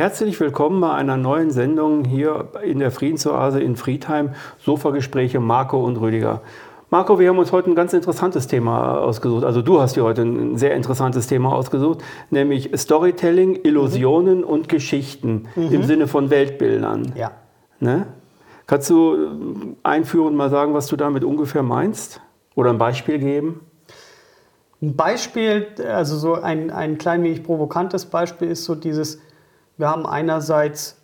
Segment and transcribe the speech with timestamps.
[0.00, 4.30] Herzlich willkommen bei einer neuen Sendung hier in der Friedensoase in Friedheim.
[4.58, 6.40] Sofagespräche Marco und Rüdiger.
[6.88, 9.44] Marco, wir haben uns heute ein ganz interessantes Thema ausgesucht.
[9.44, 11.98] Also du hast dir heute ein sehr interessantes Thema ausgesucht,
[12.30, 14.44] nämlich Storytelling, Illusionen mhm.
[14.44, 15.70] und Geschichten mhm.
[15.70, 17.12] im Sinne von Weltbildern.
[17.14, 17.32] Ja.
[17.78, 18.06] Ne?
[18.66, 19.26] Kannst du äh,
[19.82, 22.22] einführend mal sagen, was du damit ungefähr meinst?
[22.54, 23.60] Oder ein Beispiel geben?
[24.80, 29.20] Ein Beispiel, also so ein, ein klein wenig provokantes Beispiel ist so dieses,
[29.80, 30.96] wir haben einerseits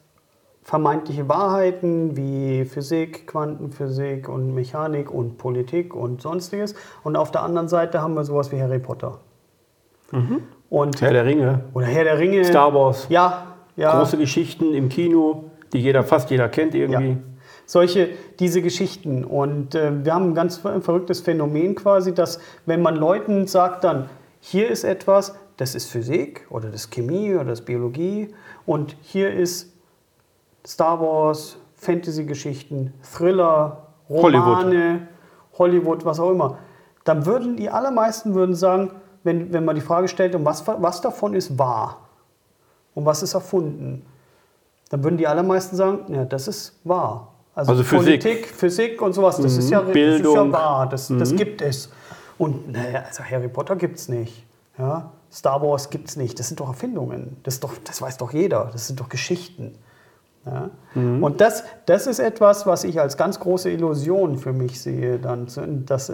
[0.62, 6.74] vermeintliche Wahrheiten wie Physik, Quantenphysik und Mechanik und Politik und sonstiges.
[7.02, 9.18] Und auf der anderen Seite haben wir sowas wie Harry Potter.
[10.10, 10.42] Mhm.
[10.68, 11.60] Und Herr der Ringe.
[11.72, 12.44] Oder Herr der Ringe.
[12.44, 13.06] Star Wars.
[13.08, 13.46] Ja,
[13.76, 13.96] ja.
[13.96, 17.10] Große Geschichten im Kino, die jeder, fast jeder kennt irgendwie.
[17.10, 17.16] Ja.
[17.64, 19.24] Solche, diese Geschichten.
[19.24, 24.08] Und äh, wir haben ein ganz verrücktes Phänomen quasi, dass wenn man Leuten sagt dann,
[24.40, 28.34] hier ist etwas, das ist Physik oder das ist Chemie oder das ist Biologie
[28.66, 29.72] und hier ist
[30.66, 35.08] Star Wars, Fantasy-Geschichten, Thriller, Romane, Hollywood.
[35.58, 36.04] Hollywood.
[36.04, 36.58] was auch immer,
[37.04, 38.90] dann würden die allermeisten würden sagen,
[39.22, 42.08] wenn, wenn man die Frage stellt, was, was davon ist wahr
[42.94, 44.04] und was ist erfunden,
[44.90, 47.32] dann würden die allermeisten sagen, ja, das ist wahr.
[47.54, 49.58] Also, also Politik, Physik und sowas, das, mhm.
[49.58, 51.18] ist, ja, das ist ja wahr, das, mhm.
[51.18, 51.90] das gibt es.
[52.38, 54.44] Und naja, also Harry Potter gibt es nicht.
[54.78, 55.10] Ja?
[55.36, 56.38] Star Wars gibt es nicht.
[56.38, 57.36] Das sind doch Erfindungen.
[57.42, 58.70] Das, doch, das weiß doch jeder.
[58.72, 59.74] Das sind doch Geschichten.
[60.46, 60.70] Ja?
[60.94, 61.22] Mhm.
[61.22, 65.46] Und das, das ist etwas, was ich als ganz große Illusion für mich sehe, dann,
[65.84, 66.10] dass,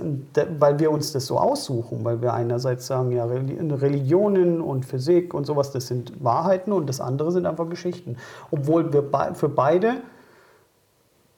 [0.59, 5.47] weil wir uns das so aussuchen, weil wir einerseits sagen, ja, Religionen und Physik und
[5.47, 8.17] sowas, das sind Wahrheiten und das andere sind einfach Geschichten.
[8.51, 9.98] Obwohl wir für beide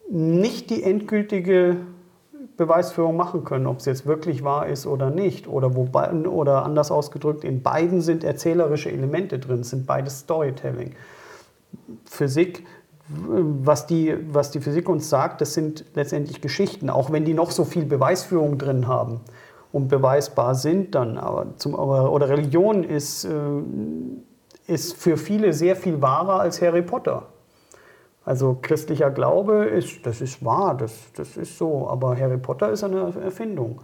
[0.08, 1.76] nicht die endgültige
[2.56, 5.48] Beweisführung machen können, ob es jetzt wirklich wahr ist oder nicht.
[5.48, 10.94] Oder, wobei, oder anders ausgedrückt, in beiden sind erzählerische Elemente drin, sind beides Storytelling.
[12.04, 12.64] Physik,
[13.08, 17.50] was die, was die Physik uns sagt, das sind letztendlich Geschichten, auch wenn die noch
[17.50, 19.20] so viel Beweisführung drin haben
[19.72, 21.18] und beweisbar sind dann.
[21.18, 23.32] Aber zum, oder Religion ist, äh,
[24.66, 27.26] ist für viele sehr viel wahrer als Harry Potter.
[28.24, 32.82] Also christlicher Glaube ist, das ist wahr, das, das ist so, aber Harry Potter ist
[32.82, 33.82] eine Erfindung.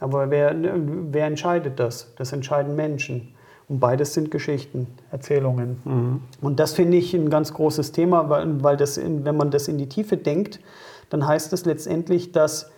[0.00, 2.14] Aber wer, wer entscheidet das?
[2.16, 3.34] Das entscheiden Menschen.
[3.68, 5.80] Und beides sind Geschichten, Erzählungen.
[5.84, 6.22] Mhm.
[6.40, 9.68] Und das finde ich ein ganz großes Thema, weil, weil das in, wenn man das
[9.68, 10.60] in die Tiefe denkt,
[11.10, 12.70] dann heißt es letztendlich, dass,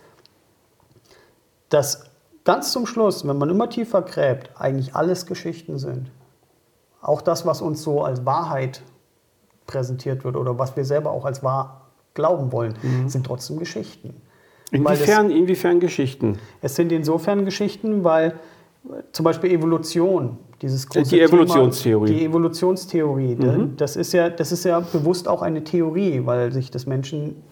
[1.69, 2.05] dass
[2.43, 6.11] ganz zum Schluss, wenn man immer tiefer gräbt, eigentlich alles Geschichten sind.
[7.01, 8.81] Auch das, was uns so als Wahrheit
[9.71, 11.81] präsentiert wird oder was wir selber auch als wahr
[12.13, 13.09] glauben wollen, mhm.
[13.09, 14.13] sind trotzdem Geschichten.
[14.71, 16.37] Inwiefern, das, inwiefern Geschichten?
[16.61, 18.35] Es sind insofern Geschichten, weil
[19.11, 22.07] zum Beispiel Evolution, dieses große Die Evolutionstheorie.
[22.07, 23.77] Thema, die Evolutionstheorie, mhm.
[23.77, 27.43] das, ist ja, das ist ja bewusst auch eine Theorie, weil sich das Menschen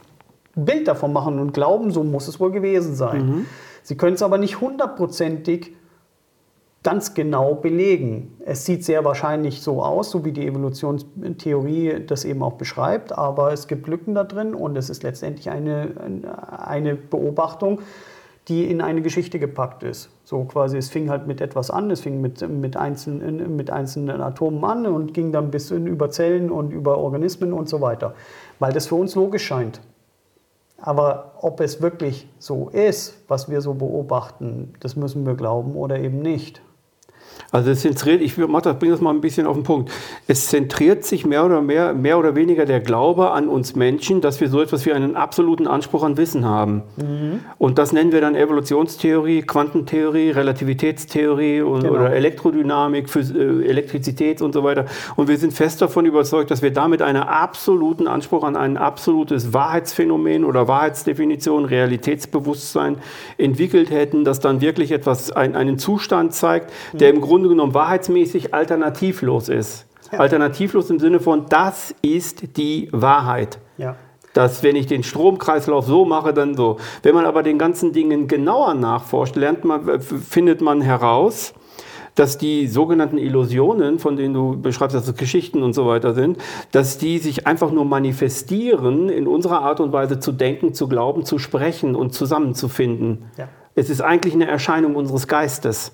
[0.56, 3.26] ein Bild davon machen und glauben, so muss es wohl gewesen sein.
[3.26, 3.46] Mhm.
[3.84, 5.76] Sie können es aber nicht hundertprozentig
[6.84, 8.38] ganz genau belegen.
[8.46, 13.52] Es sieht sehr wahrscheinlich so aus, so wie die Evolutionstheorie das eben auch beschreibt, aber
[13.52, 15.92] es gibt Lücken da drin und es ist letztendlich eine,
[16.58, 17.80] eine Beobachtung,
[18.48, 20.10] die in eine Geschichte gepackt ist.
[20.24, 24.22] So quasi, es fing halt mit etwas an, es fing mit, mit, einzelnen, mit einzelnen
[24.22, 28.16] Atomen an und ging dann bis über Zellen und über Organismen und so weiter,
[28.58, 29.82] weil das für uns logisch scheint.
[30.82, 36.00] Aber ob es wirklich so ist, was wir so beobachten, das müssen wir glauben oder
[36.00, 36.62] eben nicht.
[37.52, 39.92] Also es zentriert, ich bringe das mal ein bisschen auf den Punkt.
[40.28, 44.40] Es zentriert sich mehr oder mehr, mehr oder weniger der Glaube an uns Menschen, dass
[44.40, 46.84] wir so etwas wie einen absoluten Anspruch an Wissen haben.
[46.98, 47.40] Mhm.
[47.58, 51.94] Und das nennen wir dann Evolutionstheorie, Quantentheorie, Relativitätstheorie und, genau.
[51.94, 54.86] oder Elektrodynamik, Phys äh, Elektrizität und so weiter.
[55.16, 59.54] Und wir sind fest davon überzeugt, dass wir damit einen absoluten Anspruch an ein absolutes
[59.54, 62.98] Wahrheitsphänomen oder Wahrheitsdefinition, Realitätsbewusstsein
[63.38, 67.74] entwickelt hätten, das dann wirklich etwas, ein, einen Zustand zeigt, der im Grunde Grunde genommen
[67.74, 69.86] wahrheitsmäßig alternativlos ist.
[70.12, 70.20] Ja.
[70.20, 73.60] Alternativlos im Sinne von, das ist die Wahrheit.
[73.78, 73.96] Ja.
[74.34, 76.78] Dass, wenn ich den Stromkreislauf so mache, dann so.
[77.04, 81.54] Wenn man aber den ganzen Dingen genauer nachforscht, lernt man, findet man heraus,
[82.16, 86.38] dass die sogenannten Illusionen, von denen du beschreibst, dass es Geschichten und so weiter sind,
[86.72, 91.24] dass die sich einfach nur manifestieren in unserer Art und Weise zu denken, zu glauben,
[91.24, 93.26] zu sprechen und zusammenzufinden.
[93.38, 93.48] Ja.
[93.76, 95.94] Es ist eigentlich eine Erscheinung unseres Geistes.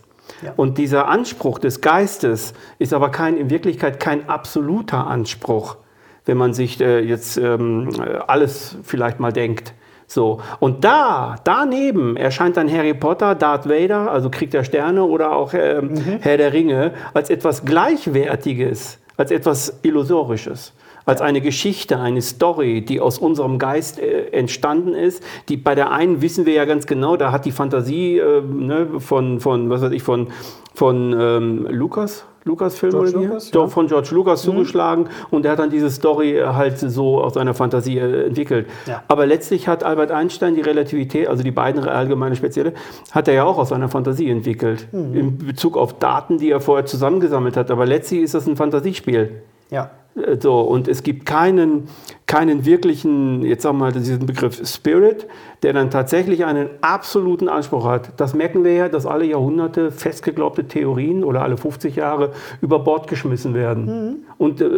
[0.55, 5.77] Und dieser Anspruch des Geistes ist aber kein, in Wirklichkeit kein absoluter Anspruch,
[6.25, 7.89] wenn man sich äh, jetzt ähm,
[8.27, 9.73] alles vielleicht mal denkt.
[10.07, 10.41] So.
[10.59, 15.53] Und da, daneben erscheint dann Harry Potter, Darth Vader, also Krieg der Sterne oder auch
[15.53, 16.19] äh, mhm.
[16.21, 20.73] Herr der Ringe, als etwas Gleichwertiges als etwas Illusorisches
[21.05, 25.23] als eine Geschichte, eine Story, die aus unserem Geist äh, entstanden ist.
[25.49, 28.99] Die bei der einen wissen wir ja ganz genau, da hat die Fantasie äh, ne,
[28.99, 30.27] von, von, was weiß ich, von,
[30.73, 33.27] von ähm, Lukas, Lucas-Film George oder?
[33.27, 33.67] Lucas, ja.
[33.67, 37.55] von George Lucas zugeschlagen und er hat dann diese Story äh, halt so aus seiner
[37.55, 38.67] Fantasie äh, entwickelt.
[38.85, 39.03] Ja.
[39.07, 42.73] Aber letztlich hat Albert Einstein die Relativität, also die beiden allgemeine spezielle,
[43.11, 44.87] hat er ja auch aus seiner Fantasie entwickelt.
[44.91, 47.71] In Bezug auf Daten, die er vorher zusammengesammelt hat.
[47.71, 49.41] Aber letztlich ist das ein Fantasiespiel.
[49.71, 49.89] Ja.
[50.39, 51.89] So, und es gibt keinen,
[52.25, 55.27] keinen wirklichen, jetzt sagen wir mal diesen Begriff Spirit,
[55.61, 58.13] der dann tatsächlich einen absoluten Anspruch hat.
[58.17, 62.31] Das merken wir ja, dass alle Jahrhunderte festgeglaubte Theorien oder alle 50 Jahre
[62.61, 64.25] über Bord geschmissen werden.
[64.37, 64.69] Und äh,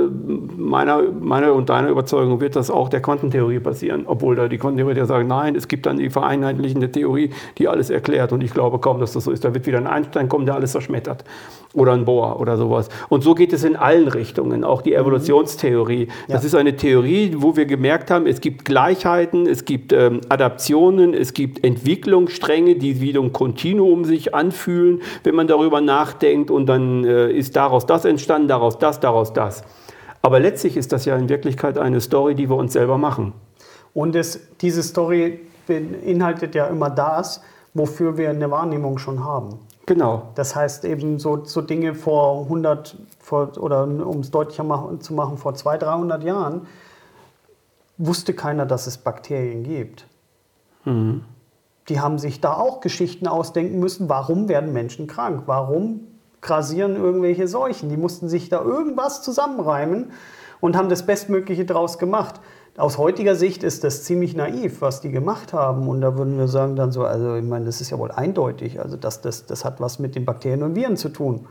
[0.58, 4.06] meiner, meiner und deiner Überzeugung wird das auch der Quantentheorie passieren.
[4.08, 8.34] Obwohl da die Quantentheoretiker sagen, nein, es gibt dann die vereinheitlichende Theorie, die alles erklärt.
[8.34, 9.46] Und ich glaube kaum, dass das so ist.
[9.46, 11.24] Da wird wieder ein Einstein kommen, der alles zerschmettert.
[11.74, 12.90] Oder ein Bohr oder sowas.
[13.10, 14.64] Und so geht es in allen Richtungen.
[14.64, 15.27] Auch die Evolutionstheorie.
[16.28, 16.48] Das Ja.
[16.48, 21.34] ist eine Theorie, wo wir gemerkt haben, es gibt Gleichheiten, es gibt ähm, Adaptionen, es
[21.34, 26.52] gibt Entwicklungsstränge, die wie ein Kontinuum sich anfühlen, wenn man darüber nachdenkt.
[26.52, 29.64] Und dann äh, ist daraus das entstanden, daraus das, daraus das.
[30.22, 33.34] Aber letztlich ist das ja in Wirklichkeit eine Story, die wir uns selber machen.
[33.94, 37.42] Und es, diese Story beinhaltet ja immer das,
[37.74, 39.60] wofür wir eine Wahrnehmung schon haben.
[39.86, 40.24] Genau.
[40.36, 42.98] Das heißt eben so, so Dinge vor 100
[43.28, 46.62] vor, oder um es deutlicher machen, zu machen, vor 200, 300 Jahren
[47.98, 50.08] wusste keiner, dass es Bakterien gibt.
[51.90, 56.08] Die haben sich da auch Geschichten ausdenken müssen, warum werden Menschen krank, warum
[56.40, 57.90] grasieren irgendwelche Seuchen.
[57.90, 60.12] Die mussten sich da irgendwas zusammenreimen
[60.62, 62.40] und haben das Bestmögliche draus gemacht.
[62.78, 65.90] Aus heutiger Sicht ist das ziemlich naiv, was die gemacht haben.
[65.90, 68.80] Und da würden wir sagen dann so, also ich meine, das ist ja wohl eindeutig.
[68.80, 71.48] Also das, das, das hat was mit den Bakterien und Viren zu tun,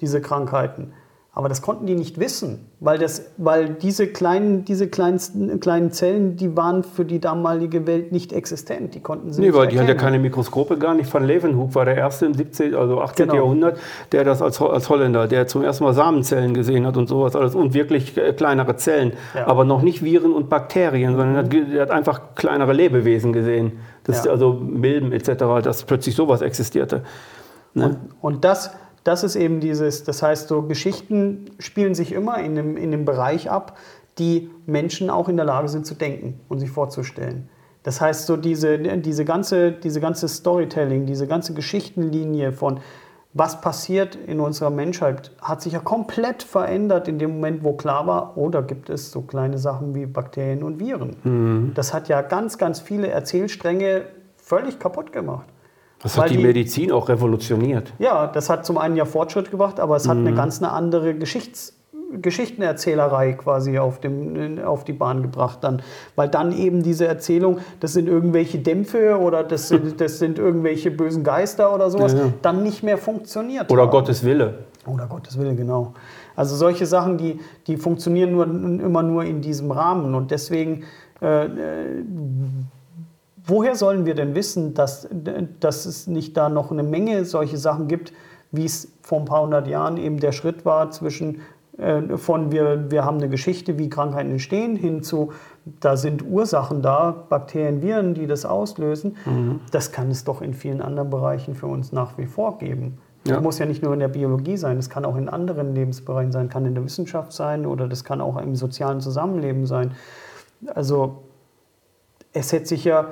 [0.00, 0.92] diese Krankheiten.
[1.38, 6.36] Aber das konnten die nicht wissen, weil, das, weil diese, kleinen, diese kleinsten, kleinen Zellen,
[6.38, 8.94] die waren für die damalige Welt nicht existent.
[8.94, 10.00] Die konnten sie Nee, nicht weil die hat ja erkennen.
[10.12, 11.12] keine Mikroskope gar nicht.
[11.12, 13.26] Van Leeuwenhoek war der erste im 17., also 18.
[13.26, 13.34] Genau.
[13.36, 13.78] Jahrhundert,
[14.12, 17.54] der das als, als Holländer, der zum ersten Mal Samenzellen gesehen hat und sowas alles
[17.54, 19.42] und wirklich äh, kleinere Zellen, Ja.
[19.42, 19.50] Mhm.
[19.50, 23.72] aber noch nicht Viren und Bakterien, sondern er hat, er hat einfach kleinere Lebewesen gesehen.
[24.04, 24.30] Das Ja.
[24.30, 27.02] also Milben etc., dass plötzlich sowas existierte.
[27.74, 27.96] Ne?
[28.22, 28.70] Und das,
[29.06, 33.04] das ist eben dieses, das heißt, so Geschichten spielen sich immer in dem, in dem
[33.04, 33.76] Bereich ab,
[34.18, 37.48] die Menschen auch in der Lage sind zu denken und sich vorzustellen.
[37.84, 42.80] Das heißt, so diese, diese, ganze, diese ganze Storytelling, diese ganze Geschichtenlinie von
[43.32, 48.06] was passiert in unserer Menschheit, hat sich ja komplett verändert in dem Moment, wo klar
[48.06, 51.16] war, oh, da gibt es so kleine Sachen wie Bakterien und Viren.
[51.74, 54.06] Das hat ja ganz, ganz viele Erzählstränge
[54.36, 55.46] völlig kaputt gemacht.
[56.02, 57.92] Das hat die, die- Medizin auch revolutioniert.
[57.98, 61.14] Ja, das hat zum einen ja Fortschritt gebracht, aber es hat eine ganz eine andere
[61.14, 61.72] Geschichts
[62.22, 65.82] Geschichtenerzählerei quasi auf, dem, auf die Bahn gebracht dann.
[66.14, 70.90] Weil dann eben diese Erzählung, das sind irgendwelche Dämpfe oder das sind, das sind irgendwelche
[70.92, 72.32] bösen Geister oder sowas, Ja, ja.
[72.42, 73.70] dann nicht mehr funktioniert.
[73.72, 73.90] Oder haben.
[73.90, 74.66] Gottes Wille.
[74.86, 75.94] Oder Gottes Wille, genau.
[76.36, 80.14] Also solche Sachen, die, die funktionieren nur, immer nur in diesem Rahmen.
[80.14, 80.84] Und deswegen,
[81.20, 81.48] äh, äh,
[83.46, 85.08] woher sollen wir denn wissen, dass,
[85.60, 88.12] dass es nicht da noch eine Menge solche Sachen gibt,
[88.52, 91.40] wie es vor ein paar hundert Jahren eben der Schritt war zwischen
[91.78, 95.32] äh, von wir, wir haben eine Geschichte, wie Krankheiten entstehen, hin zu,
[95.80, 99.16] da sind Ursachen da, Bakterien, Viren, die das auslösen.
[99.70, 102.98] Das kann es doch in vielen anderen Bereichen für uns nach wie vor geben.
[103.26, 103.34] Ja.
[103.34, 106.30] Das muss ja nicht nur in der Biologie sein, das kann auch in anderen Lebensbereichen
[106.30, 109.92] sein, kann in der Wissenschaft sein oder das kann auch im sozialen Zusammenleben sein.
[110.74, 111.24] Also
[112.32, 113.08] es hätte sich ja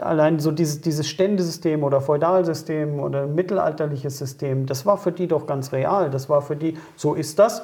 [0.00, 5.46] allein so dieses, dieses Ständesystem oder Feudalsystem oder mittelalterliches System, das war für die doch
[5.46, 6.10] ganz real.
[6.10, 7.62] Das war für die, so ist das,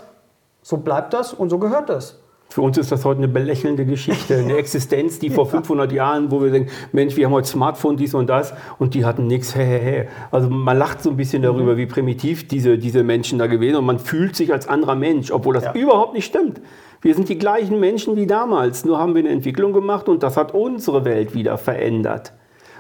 [0.63, 2.21] so bleibt das und so gehört das.
[2.51, 6.43] Für uns ist das heute eine belächelnde Geschichte, eine Existenz, die vor 500 Jahren, wo
[6.43, 9.65] wir denken, Mensch, wir haben heute Smartphone, dies und das, und die hatten nichts, hä,
[9.65, 10.09] hä, hä.
[10.31, 13.79] Also man lacht so ein bisschen darüber, wie primitiv diese, diese Menschen da gewesen sind
[13.81, 15.73] und man fühlt sich als anderer Mensch, obwohl das Ja.
[15.75, 16.61] überhaupt nicht stimmt.
[17.03, 20.37] Wir sind die gleichen Menschen wie damals, nur haben wir eine Entwicklung gemacht und das
[20.37, 22.33] hat unsere Welt wieder verändert.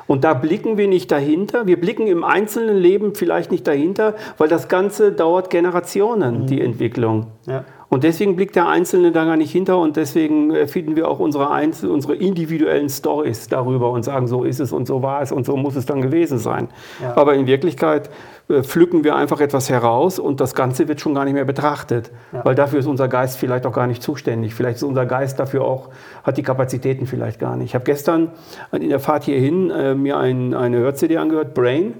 [0.09, 1.67] Und da blicken wir nicht dahinter.
[1.67, 7.27] Wir blicken im einzelnen Leben vielleicht nicht dahinter, weil das Ganze dauert Generationen, die Entwicklung.
[7.47, 7.67] Ja.
[7.91, 11.21] Und deswegen blickt der Einzelne da gar nicht hinter und deswegen äh, finden wir auch
[11.21, 15.33] unsere, Einzel unsere individuellen Stories darüber und sagen, so ist es und so war es
[15.33, 16.69] und so muss es dann gewesen sein.
[17.01, 17.17] Ja.
[17.17, 18.11] Aber in Wirklichkeit
[18.51, 22.11] äh, pflücken wir einfach etwas heraus und das Ganze wird schon gar nicht mehr betrachtet,
[22.33, 22.45] Ja.
[22.45, 24.55] weil dafür ist unser Geist vielleicht auch gar nicht zuständig.
[24.55, 25.89] Vielleicht ist unser Geist dafür auch,
[26.25, 27.69] hat die Kapazitäten vielleicht gar nicht.
[27.69, 28.33] Ich habe gestern
[28.73, 31.95] in der Fahrt hierhin äh, mir ein, eine Hör-CD angehört, Brain.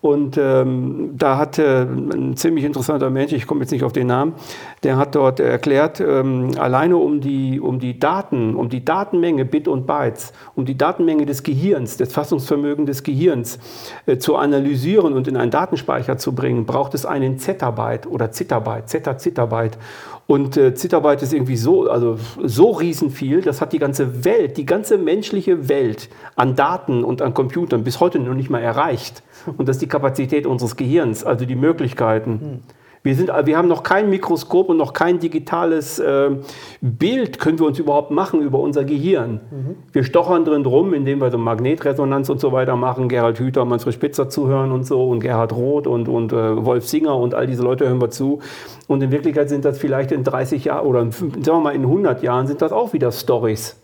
[0.00, 4.06] Und ähm, da hat äh, ein ziemlich interessanter Mensch, ich komme jetzt nicht auf den
[4.06, 4.34] Namen,
[4.84, 9.66] der hat dort erklärt, ähm, alleine um die, um die Daten, um die Datenmenge Bit
[9.66, 13.58] und Bytes, um die Datenmenge des Gehirns, des Fassungsvermögens des Gehirns
[14.06, 18.88] äh, zu analysieren und in einen Datenspeicher zu bringen, braucht es einen Zettabyte oder Zitterbyte,
[18.88, 19.78] Zeta, Zitterbyte.
[20.28, 24.66] Und äh, Zitterbyte ist irgendwie so, also so riesenviel, das hat die ganze Welt, die
[24.66, 29.22] ganze menschliche Welt an Daten und an Computern bis heute noch nicht mal erreicht.
[29.56, 32.40] Und das ist die Kapazität unseres Gehirns, also die Möglichkeiten.
[32.40, 32.58] Hm.
[33.02, 36.30] Wir, sind, wir haben noch kein Mikroskop und noch kein digitales äh,
[36.82, 39.40] Bild, können wir uns überhaupt machen über unser Gehirn.
[39.50, 39.76] Mhm.
[39.92, 43.08] Wir stochern drin rum, indem wir so Magnetresonanz und so weiter machen.
[43.08, 47.16] Gerhard Hüther, Manfred Spitzer zuhören und so und Gerhard Roth und, und äh, Wolf Singer
[47.16, 48.40] und all diese Leute hören wir zu.
[48.88, 52.22] Und in Wirklichkeit sind das vielleicht in 30 Jahren oder sagen wir mal in 100
[52.22, 53.76] Jahren sind das auch wieder Stories.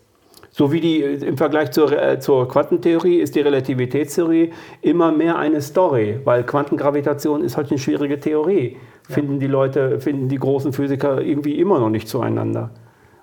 [0.57, 5.37] So wie die äh, im Vergleich zur, äh, zur Quantentheorie ist die Relativitätstheorie immer mehr
[5.37, 8.77] eine Story, weil Quantengravitation ist halt eine schwierige Theorie.
[9.09, 9.15] Ja.
[9.15, 12.69] Finden die Leute, finden die großen Physiker irgendwie immer noch nicht zueinander.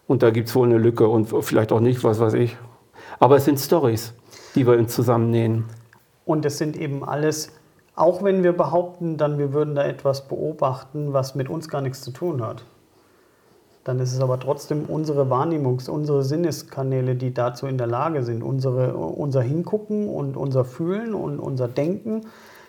[0.07, 2.59] Und da gibt es wohl eine Lücke und vielleicht auch nicht, was weiß ich.
[3.19, 4.12] Aber es sind Stories,
[4.55, 5.65] die wir uns zusammennähen.
[6.27, 7.51] Und es sind eben alles,
[7.95, 12.03] auch wenn wir behaupten, dann wir würden da etwas beobachten, was mit uns gar nichts
[12.03, 12.67] zu tun hat
[13.85, 18.43] dann ist es aber trotzdem unsere Wahrnehmungs-, unsere Sinneskanäle, die dazu in der Lage sind.
[18.43, 22.27] Unsere, unser Hingucken und unser Fühlen und unser Denken,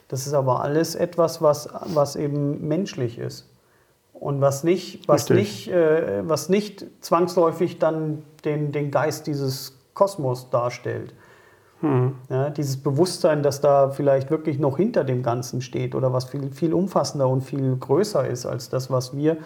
[0.08, 3.50] das ist aber alles etwas, was, was eben menschlich ist.
[4.13, 10.50] Und was nicht, was nicht, äh, was nicht zwangsläufig dann den, den Geist dieses Kosmos
[10.50, 11.13] darstellt.
[11.82, 12.15] Hm.
[12.29, 16.50] Ja, dieses Bewusstsein, dass da vielleicht wirklich noch hinter dem Ganzen steht oder was viel,
[16.51, 19.38] viel umfassender und viel größer ist als das, was wir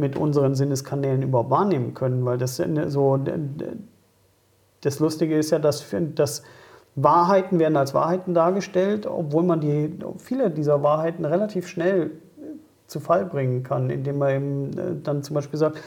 [0.00, 2.24] mit unseren Sinneskanälen überhaupt wahrnehmen können.
[2.24, 3.20] Weil das so,
[4.80, 6.42] das Lustige ist ja, dass, dass
[6.96, 12.10] Wahrheiten werden als Wahrheiten dargestellt, obwohl man die, viele dieser Wahrheiten relativ schnell
[12.90, 15.78] zu Fall bringen kann, indem man eben äh, dann zum Beispiel sagt,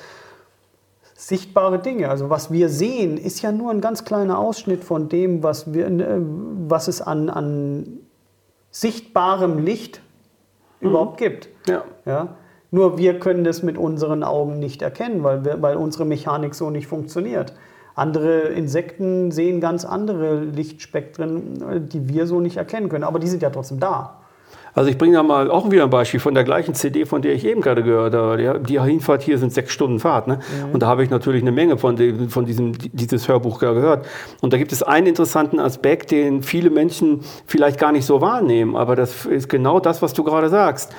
[1.15, 2.09] sichtbare Dinge.
[2.09, 5.87] Also was wir sehen, ist ja nur ein ganz kleiner Ausschnitt von dem, was, wir,
[5.87, 6.19] äh,
[6.67, 7.99] was es an, an
[8.71, 10.01] sichtbarem Licht
[10.79, 10.89] mhm.
[10.89, 11.49] überhaupt gibt.
[11.67, 11.83] Ja.
[12.05, 12.35] Ja?
[12.73, 16.71] Nur wir können das mit unseren Augen nicht erkennen, weil, wir, weil unsere Mechanik so
[16.71, 17.53] nicht funktioniert.
[17.93, 23.43] Andere Insekten sehen ganz andere Lichtspektren, die wir so nicht erkennen können, aber die sind
[23.43, 24.15] ja trotzdem da.
[24.73, 27.35] Also ich bringe da mal auch wieder ein Beispiel von der gleichen CD, von der
[27.35, 28.59] ich eben gerade gehört habe.
[28.61, 30.27] Die Hinfahrt hier sind sechs Stunden Fahrt.
[30.27, 30.39] Ne?
[30.39, 30.73] Mhm.
[30.73, 34.07] Und da habe ich natürlich eine Menge von, dem, von diesem dieses Hörbuch gehört.
[34.41, 38.75] Und da gibt es einen interessanten Aspekt, den viele Menschen vielleicht gar nicht so wahrnehmen.
[38.75, 40.91] Aber das ist genau das, was du gerade sagst.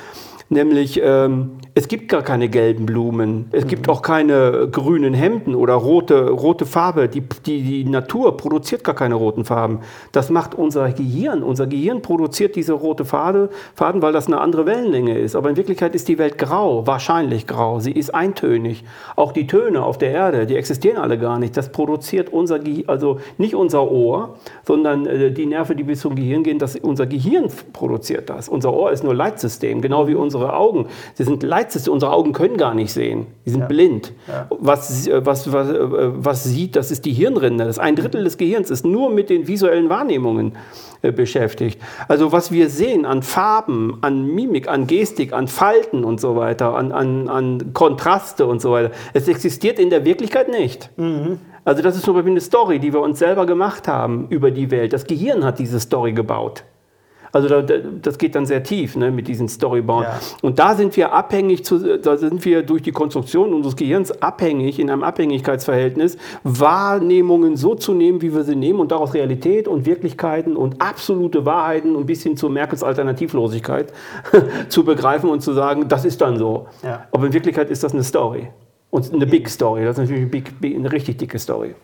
[0.51, 3.47] Nämlich, ähm, es gibt gar keine gelben Blumen.
[3.51, 3.69] Es mhm.
[3.69, 7.09] gibt auch keine grünen Hemden oder rote, rote Farbe.
[7.09, 9.81] Die, die, die Natur produziert gar keine roten Farben.
[10.13, 11.43] Das macht unser Gehirn.
[11.43, 15.35] Unser Gehirn produziert diese rote Farbe, Faden, weil das eine andere Wellenlänge ist.
[15.35, 17.81] Aber in Wirklichkeit ist die Welt grau, wahrscheinlich grau.
[17.81, 18.85] Sie ist eintönig.
[19.17, 21.57] Auch die Töne auf der Erde, die existieren alle gar nicht.
[21.57, 26.15] Das produziert unser Gehirn, also nicht unser Ohr, sondern äh, die Nerven, die bis zum
[26.15, 28.49] Gehirn gehen, das, unser Gehirn produziert das.
[28.49, 30.87] Unser Ohr ist nur Leitsystem, genau wie unsere Augen.
[31.15, 33.27] Sie sind Leitsystem Letztes, unsere Augen können gar nicht sehen.
[33.47, 33.67] Die sind ja.
[33.67, 34.13] blind.
[34.29, 34.49] Ja.
[34.51, 37.65] Was, was, was, was sieht, das ist die Hirnrinde.
[37.65, 40.53] Das ein Drittel des Gehirns ist nur mit den visuellen Wahrnehmungen
[41.01, 41.81] äh, beschäftigt.
[42.07, 46.75] Also was wir sehen an Farben, an Mimik, an Gestik, an Falten und so weiter,
[46.75, 50.91] an, an, an Kontraste und so weiter, es existiert in der Wirklichkeit nicht.
[50.99, 51.39] Mhm.
[51.65, 54.93] Also das ist nur eine Story, die wir uns selber gemacht haben über die Welt.
[54.93, 56.65] Das Gehirn hat diese Story gebaut.
[57.35, 60.05] Also da, das geht dann sehr tief ne, mit diesen Storyboard.
[60.05, 60.21] Ja.
[60.41, 64.79] Und da sind wir abhängig, zu, da sind wir durch die Konstruktion unseres Gehirns abhängig,
[64.79, 69.85] in einem Abhängigkeitsverhältnis, Wahrnehmungen so zu nehmen, wie wir sie nehmen und daraus Realität und
[69.85, 73.93] Wirklichkeiten und absolute Wahrheiten und bis hin zur Merkels Alternativlosigkeit
[74.69, 76.69] zu begreifen und zu sagen, das ist dann so.
[76.85, 77.09] Ja.
[77.11, 78.49] Aber in Wirklichkeit ist das eine Story.
[78.91, 79.83] Und eine Big Story.
[79.83, 81.75] Das ist natürlich eine, big, eine richtig dicke Story.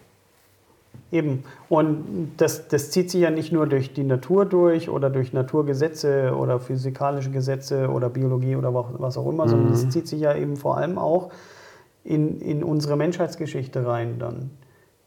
[1.13, 1.43] Eben.
[1.69, 6.35] Und das, das zieht sich ja nicht nur durch die Natur durch oder durch Naturgesetze
[6.37, 9.51] oder physikalische Gesetze oder Biologie oder was auch immer, mhm.
[9.51, 11.31] sondern es zieht sich ja eben vor allem auch
[12.05, 14.51] in, in unsere Menschheitsgeschichte rein dann.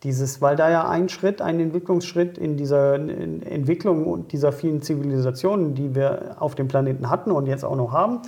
[0.04, 5.96] Dieses, weil da ja ein Schritt, ein Entwicklungsschritt in dieser Entwicklung dieser vielen Zivilisationen, die
[5.96, 8.20] wir auf dem Planeten hatten und jetzt auch noch haben,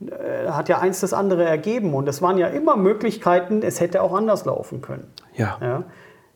[0.00, 1.94] äh, hat ja eins das andere ergeben.
[1.94, 5.06] Und es waren ja immer Möglichkeiten, es hätte auch anders laufen können.
[5.36, 5.58] Ja.
[5.60, 5.84] ja?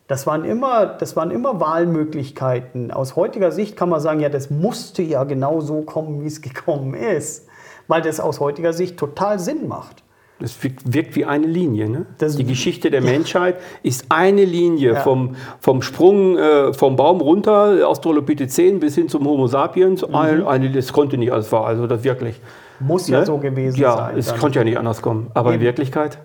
[0.07, 2.91] Das waren, immer, das waren immer Wahlmöglichkeiten.
[2.91, 6.41] Aus heutiger Sicht kann man sagen, ja, das musste ja genau so kommen, wie es
[6.41, 7.47] gekommen ist,
[7.87, 10.03] weil das aus heutiger Sicht total Sinn macht.
[10.39, 11.89] Das wirkt wie eine Linie.
[11.89, 12.05] Ne?
[12.19, 14.99] Das- die Geschichte der Menschheit ist eine Linie Ja.
[15.01, 20.07] vom, vom Sprung äh, vom Baum runter, Australopithecin bis hin zum Homo sapiens.
[20.07, 20.15] Mhm.
[20.15, 22.39] Ein, eine, das konnte nicht alles war, also das wirklich.
[22.79, 23.25] Muss ja Ne?
[23.25, 24.17] so gewesen Ja, sein.
[24.17, 24.37] es dann.
[24.39, 25.31] konnte ja nicht anders kommen.
[25.33, 25.63] Aber in Eben.
[25.65, 26.19] Wirklichkeit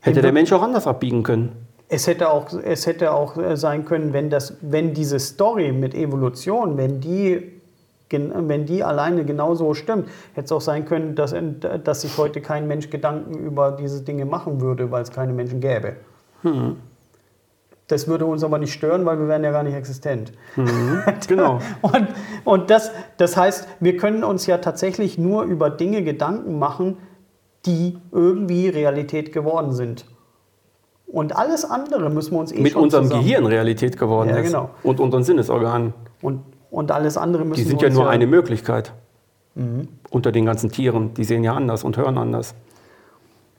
[0.00, 0.22] hätte Eben.
[0.22, 1.63] der Mensch auch anders abbiegen können.
[1.88, 5.94] Es hätte auch, es hätte auch äh, sein können, wenn, das, wenn diese Story mit
[5.94, 7.60] Evolution, wenn die,
[8.10, 11.34] wenn die alleine genauso stimmt, hätte es auch sein können, dass,
[11.84, 15.60] dass sich heute kein Mensch Gedanken über diese Dinge machen würde, weil es keine Menschen
[15.60, 15.96] gäbe.
[17.88, 20.32] Das würde uns aber nicht stören, weil wir wären ja gar nicht existent.
[21.28, 21.58] Genau.
[21.82, 22.08] Und,
[22.44, 26.98] und das, das heißt, wir können uns ja tatsächlich nur über Dinge Gedanken machen,
[27.66, 30.06] die irgendwie Realität geworden sind.
[31.06, 34.46] Und alles andere müssen wir uns eh Mit unserem zusammen- Gehirn Realität geworden Ja, ist.
[34.46, 34.70] genau.
[34.82, 35.92] Und unseren Sinnesorganen.
[36.22, 38.92] Und, und alles andere müssen Die sind wir ja nur eine Möglichkeit.
[39.54, 39.88] Mhm.
[40.10, 41.14] Unter den ganzen Tieren.
[41.14, 42.54] Die sehen ja anders und hören anders.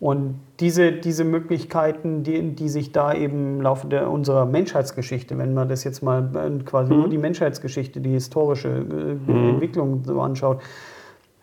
[0.01, 5.53] Und diese, diese Möglichkeiten, die, die sich da eben im Laufe der, unserer Menschheitsgeschichte, wenn
[5.53, 6.99] man das jetzt mal äh, quasi Mhm.
[6.99, 10.59] nur die Menschheitsgeschichte, die historische äh, Entwicklung so anschaut,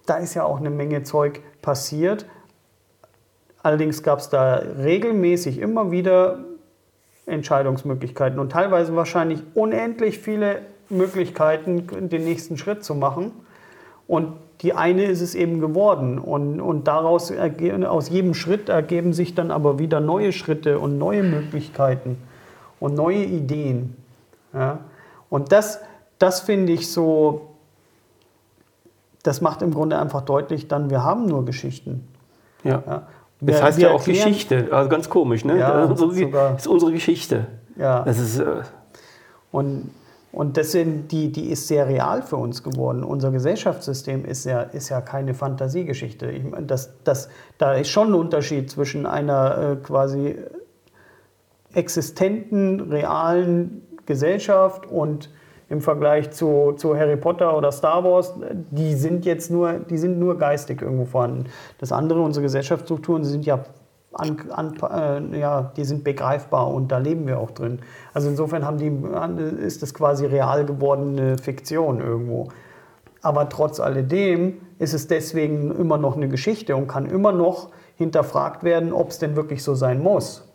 [0.04, 2.26] da ist ja auch eine Menge Zeug passiert.
[3.62, 6.38] Allerdings gab es da regelmäßig immer wieder
[7.26, 13.32] Entscheidungsmöglichkeiten und teilweise wahrscheinlich unendlich viele Möglichkeiten, den nächsten Schritt zu machen.
[14.08, 16.18] Und die eine ist es eben geworden.
[16.18, 21.22] Und, und daraus aus jedem Schritt ergeben sich dann aber wieder neue Schritte und neue
[21.22, 22.16] Möglichkeiten
[22.80, 23.96] und neue Ideen.
[24.52, 24.80] Ja?
[25.30, 25.80] Und das,
[26.18, 27.54] das finde ich so,
[29.22, 32.06] das macht im Grunde einfach deutlich, dann wir haben nur Geschichten.
[32.64, 32.82] Ja.
[32.86, 33.02] Ja?
[33.44, 34.68] Das Wir- heißt wir ja auch erklären- Geschichte.
[34.70, 35.58] Also ganz komisch, ne?
[35.58, 37.46] Ja, das ist unsere, Geschichte.
[37.76, 38.02] Ja.
[38.04, 38.44] Das ist, äh,
[39.50, 39.90] Und,
[40.32, 43.02] und sind, die, die ist sehr real für uns geworden.
[43.04, 46.30] Unser Gesellschaftssystem ist ja, ist ja keine Fantasiegeschichte.
[46.30, 50.36] Ich meine, das, das, da ist schon ein Unterschied zwischen einer äh, quasi
[51.74, 55.30] existenten, realen Gesellschaft und
[55.72, 58.34] im Vergleich zu, zu Harry Potter oder Star Wars,
[58.70, 61.46] die sind jetzt nur, die sind nur geistig irgendwo vorhanden.
[61.78, 63.64] Das andere, unsere Gesellschaftsstrukturen sind ja,
[64.12, 67.78] an, an, äh, ja, die sind begreifbar und da leben wir auch drin.
[68.12, 68.92] Also insofern haben die,
[69.64, 72.48] ist das quasi real gewordene Fiktion irgendwo.
[73.22, 78.62] Aber trotz alledem ist es deswegen immer noch eine Geschichte und kann immer noch hinterfragt
[78.62, 80.46] werden, ob es denn wirklich so sein muss.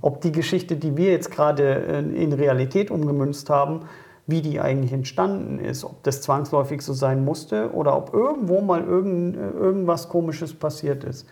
[0.00, 3.82] Ob die Geschichte, die wir jetzt gerade äh, in Realität umgemünzt haben,
[4.26, 8.82] wie die eigentlich entstanden ist, ob das zwangsläufig so sein musste oder ob irgendwo mal
[8.82, 11.26] irgend, äh, irgendwas Komisches passiert ist.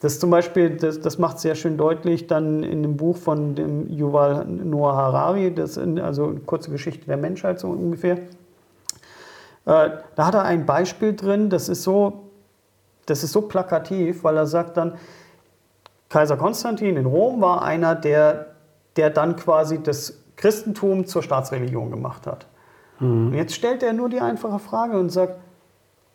[0.00, 3.88] Das zum Beispiel, das, das macht sehr schön deutlich dann in dem Buch von dem
[3.90, 8.16] Yuval Noah Harari, das, in- also kurze Geschichte der Menschheit so ungefähr.
[9.66, 12.24] Äh, da hat er ein Beispiel drin, das ist so,
[13.06, 14.94] das ist so plakativ, weil er sagt dann,
[16.08, 18.46] Kaiser Konstantin in Rom war einer, der,
[18.96, 22.46] der dann quasi das Christentum zur Staatsreligion gemacht hat.
[22.98, 25.38] Und jetzt stellt er nur die einfache Frage und sagt,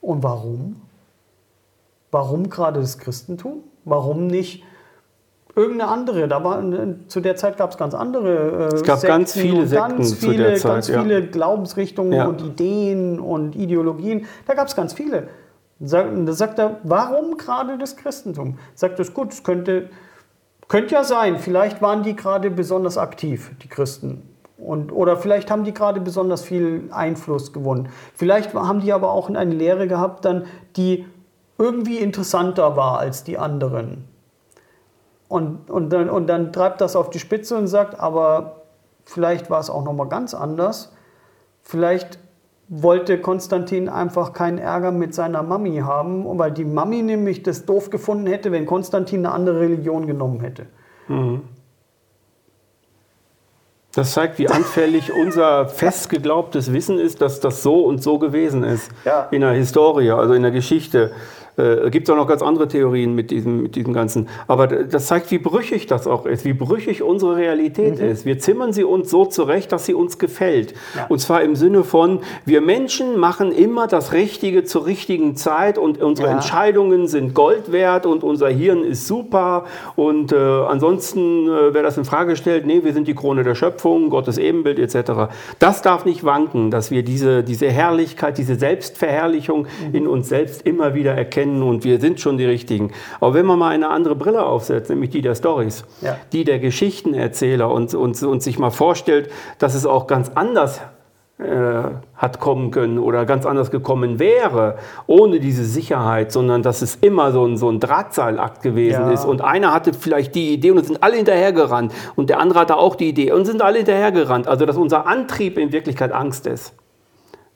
[0.01, 0.81] und warum?
[2.11, 3.63] Warum gerade das Christentum?
[3.83, 4.63] Warum nicht
[5.55, 6.27] irgendeine andere?
[6.27, 6.61] Da war,
[7.07, 10.15] zu der Zeit gab es ganz andere äh, Es gab ganz viele Sekten ganz zu
[10.29, 11.01] viele, der Zeit, ganz ja.
[11.03, 12.25] viele Glaubensrichtungen Ja.
[12.25, 14.25] und Ideen und Ideologien.
[14.47, 15.27] Da gab es ganz viele.
[15.79, 18.57] Da sagt er, warum gerade das Christentum?
[18.73, 19.89] Sagt es gut, es könnte,
[20.67, 24.29] könnte ja sein, vielleicht waren die gerade besonders aktiv, die Christen.
[24.57, 27.89] Und, oder vielleicht haben die gerade besonders viel Einfluss gewonnen.
[28.13, 31.05] Vielleicht haben die aber auch eine Lehre gehabt, dann, die
[31.57, 34.07] irgendwie interessanter war als die anderen.
[35.27, 38.61] Und, und, dann, und dann treibt das auf die Spitze und sagt, aber
[39.03, 40.93] vielleicht war es auch nochmal ganz anders.
[41.61, 42.19] Vielleicht
[42.67, 47.89] wollte Konstantin einfach keinen Ärger mit seiner Mami haben, weil die Mami nämlich das doof
[47.89, 50.65] gefunden hätte, wenn Konstantin eine andere Religion genommen hätte.
[53.95, 58.63] das zeigt, wie anfällig unser fest geglaubtes Wissen ist, dass das so und so gewesen
[58.63, 58.91] ist.
[59.05, 59.27] Ja.
[59.31, 61.11] In der Historie, also in der Geschichte.
[61.57, 64.27] Äh, Gibt es auch noch ganz andere Theorien mit diesem, mit diesem Ganzen.
[64.47, 68.25] Aber das zeigt, wie brüchig das auch ist, wie brüchig unsere Realität ist.
[68.25, 70.73] Wir zimmern sie uns so zurecht, dass sie uns gefällt.
[70.95, 71.05] Ja.
[71.07, 76.01] Und zwar im Sinne von, wir Menschen machen immer das Richtige zur richtigen Zeit und
[76.01, 76.35] unsere Ja.
[76.35, 79.65] Entscheidungen sind Gold wert und unser Hirn ist super.
[79.95, 83.55] Und äh, ansonsten, äh, wer das in Frage stellt, nee, wir sind die Krone der
[83.55, 85.31] Schöpfung, Gottes Ebenbild etc.
[85.59, 90.95] Das darf nicht wanken, dass wir diese, diese Herrlichkeit, diese Selbstverherrlichung in uns selbst immer
[90.95, 92.91] wieder erkennen und wir sind schon die Richtigen.
[93.19, 96.17] Aber wenn man mal eine andere Brille aufsetzt, nämlich die der Stories, Ja.
[96.33, 99.29] die der Geschichtenerzähler und, und, und sich mal vorstellt,
[99.59, 100.81] dass es auch ganz anders
[101.37, 101.43] äh,
[102.15, 107.33] hat kommen können oder ganz anders gekommen wäre, ohne diese Sicherheit, sondern dass es immer
[107.33, 109.11] so ein, so ein Drahtseilakt gewesen Ja.
[109.11, 109.25] ist.
[109.25, 111.91] Und einer hatte vielleicht die Idee und sind alle hinterhergerannt.
[112.15, 114.47] Und der andere hatte auch die Idee und sind alle hinterhergerannt.
[114.47, 116.73] Also, dass unser Antrieb in Wirklichkeit Angst ist.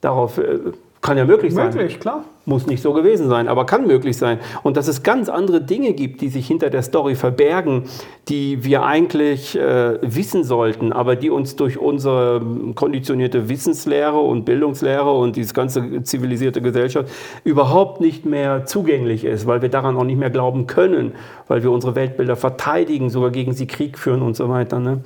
[0.02, 0.60] Darauf äh,
[1.02, 1.68] kann ja möglich sein.
[1.68, 2.26] Möglich, klar.
[2.46, 4.40] Muss nicht so gewesen sein, aber kann möglich sein.
[4.64, 7.84] Und dass es ganz andere Dinge gibt, die sich hinter der Story verbergen,
[8.28, 12.42] die wir eigentlich äh, wissen sollten, aber die uns durch unsere
[12.76, 17.10] konditionierte Wissenslehre und Bildungslehre und diese ganze zivilisierte Gesellschaft
[17.44, 21.14] überhaupt nicht mehr zugänglich ist, weil wir daran auch nicht mehr glauben können,
[21.48, 24.80] weil wir unsere Weltbilder verteidigen, sogar gegen sie Krieg führen und so weiter.
[24.80, 25.02] Ne?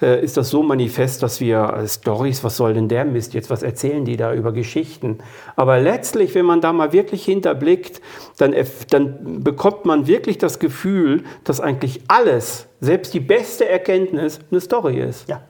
[0.00, 3.50] Äh, ist das so manifest, dass wir äh, Stories, was soll denn der Mist jetzt,
[3.50, 5.18] was erzählen die da über Geschichten?
[5.56, 8.00] Aber letztlich, wenn man da mal wirklich hinterblickt,
[8.38, 8.54] dann,
[8.90, 15.00] dann bekommt man wirklich das Gefühl, dass eigentlich alles, selbst die beste Erkenntnis, eine Story
[15.00, 15.28] ist.
[15.28, 15.42] Ja.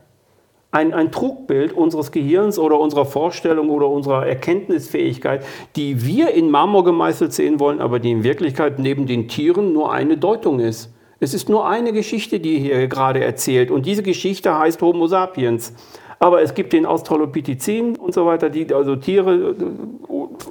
[0.70, 5.44] Ein, ein Trugbild unseres Gehirns oder unserer Vorstellung oder unserer Erkenntnisfähigkeit,
[5.76, 9.92] die wir in Marmor gemeißelt sehen wollen, aber die in Wirklichkeit neben den Tieren nur
[9.92, 10.92] eine Deutung ist.
[11.20, 13.70] Es ist nur eine Geschichte, die hier gerade erzählt.
[13.70, 15.72] Und diese Geschichte heißt Homo sapiens.
[16.20, 19.54] Aber es gibt den Australopithecin und so weiter, die, also Tiere,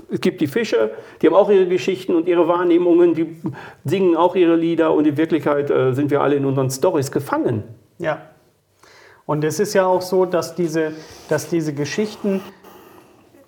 [0.09, 3.35] es gibt die Fische, die haben auch ihre Geschichten und ihre Wahrnehmungen, die
[3.83, 7.63] singen auch ihre Lieder und in Wirklichkeit äh, sind wir alle in unseren Stories gefangen.
[7.97, 8.21] Ja.
[9.25, 10.93] Und es ist ja auch so, dass diese,
[11.27, 12.39] dass diese Geschichten,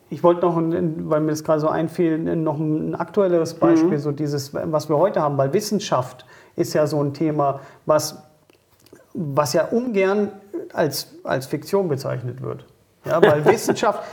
[0.10, 4.54] ich wollte noch, weil mir das gerade so einfiel, noch ein aktuelleres Beispiel, so dieses,
[4.54, 6.26] was wir heute haben, weil Wissenschaft
[6.60, 8.22] ist ja so ein Thema, was,
[9.14, 10.32] was ja ungern
[10.74, 12.66] als, als Fiktion bezeichnet wird.
[13.06, 14.04] Ja, weil Wissenschaft,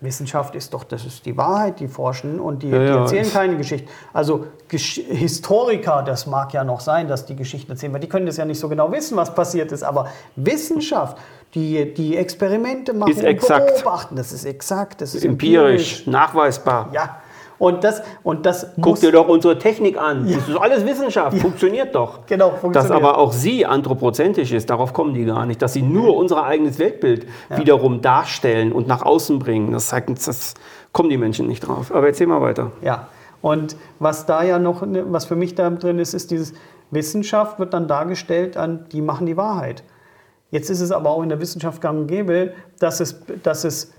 [0.00, 2.96] Wissenschaft ist doch, das ist die Wahrheit, die forschen und die, Ja, die ja.
[3.00, 3.88] erzählen keine Geschichte.
[4.14, 8.26] Also Gesch Historiker, das mag ja noch sein, dass die Geschichten erzählen, weil die können
[8.26, 9.82] das ja nicht so genau wissen, was passiert ist.
[9.82, 11.18] Aber Wissenschaft,
[11.54, 13.74] die, die Experimente machen Ist exakt.
[13.76, 16.88] beobachten, das ist exakt, das ist Empirisch, nachweisbar.
[16.92, 17.20] Ja.
[17.60, 20.26] Und das, und das Guck muss, dir doch unsere Technik an.
[20.26, 22.24] Das ist alles Wissenschaft, funktioniert doch.
[22.24, 22.92] Genau, Dass funktioniert.
[22.92, 25.60] aber auch sie anthropozentisch ist, darauf kommen die gar nicht.
[25.60, 30.54] Dass sie nur unser eigenes Weltbild wiederum darstellen und nach außen bringen, das, das
[30.92, 31.94] kommen die Menschen nicht drauf.
[31.94, 32.72] Aber erzähl mal weiter.
[32.80, 33.08] Ja,
[33.42, 36.54] und was da ja noch, ne, was für mich da drin ist, ist dieses
[36.90, 39.84] Wissenschaft wird dann dargestellt an, die machen die Wahrheit.
[40.50, 43.92] Jetzt ist es aber auch in der Wissenschaft gang und gäbe, dass es, dass es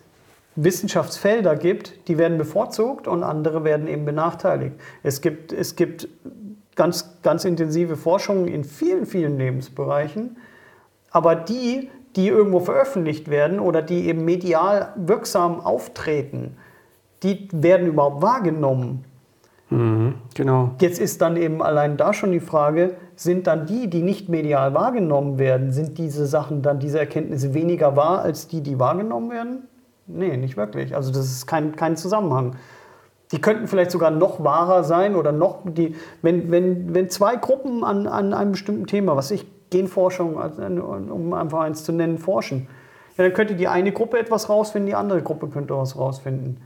[0.56, 4.76] Wissenschaftsfelder gibt, die werden bevorzugt und andere werden eben benachteiligt.
[5.04, 6.10] Es gibt, es gibt
[6.76, 10.38] ganz, ganz intensive Forschung in vielen, vielen Lebensbereichen,
[11.12, 16.58] aber die, die irgendwo veröffentlicht werden oder die eben medial wirksam auftreten,
[17.24, 19.06] die werden überhaupt wahrgenommen.
[19.70, 20.72] Mhm, genau.
[20.82, 24.74] Jetzt ist dann eben allein da schon die Frage, sind dann die, die nicht medial
[24.74, 29.68] wahrgenommen werden, sind diese Sachen dann, diese Erkenntnisse weniger wahr als die, die wahrgenommen werden?
[30.13, 30.95] Nee, nicht wirklich.
[30.95, 32.56] Also das ist kein, kein Zusammenhang.
[33.32, 37.84] Die könnten vielleicht sogar noch wahrer sein oder noch, die, wenn, wenn, wenn zwei Gruppen
[37.84, 42.67] an, an einem bestimmten Thema, was ich Genforschung, um einfach eins zu nennen, forschen,
[43.17, 46.58] ja, dann könnte die eine Gruppe etwas rausfinden, die andere Gruppe könnte was rausfinden.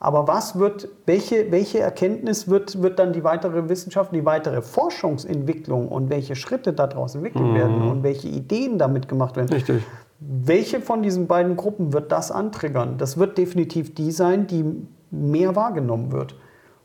[0.00, 5.88] Aber was wird, welche, welche Erkenntnis wird, wird dann die weitere Wissenschaft, die weitere Forschungsentwicklung
[5.88, 9.48] und welche Schritte daraus entwickelt werden und welche Ideen damit gemacht werden?
[9.48, 9.82] Richtig.
[10.26, 12.96] Welche von diesen beiden Gruppen wird das antriggern?
[12.98, 14.64] Das wird definitiv die sein, die
[15.10, 16.34] mehr wahrgenommen wird.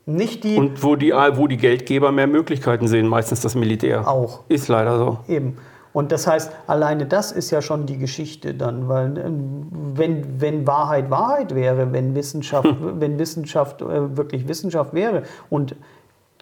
[0.06, 4.06] Nicht die Und wo die, wo die Geldgeber mehr Möglichkeiten sehen, meistens das Militär.
[4.08, 4.40] auch.
[4.48, 5.18] Ist leider so.
[5.28, 5.56] Eben.
[5.92, 10.66] Und das heißt, alleine das ist ja schon die Geschichte dann, weil ähm, wenn, wenn
[10.66, 15.74] Wahrheit Wahrheit wäre, wenn Wissenschaft, wenn Wissenschaft äh, wirklich Wissenschaft wäre und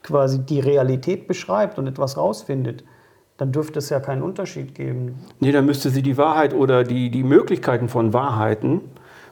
[0.03, 2.85] quasi die Realität beschreibt und etwas rausfindet,
[3.39, 5.15] dann dürfte es ja keinen Unterschied geben.
[5.41, 8.81] Nee, dann müsste sie die Wahrheit oder die, die Möglichkeiten von Wahrheiten,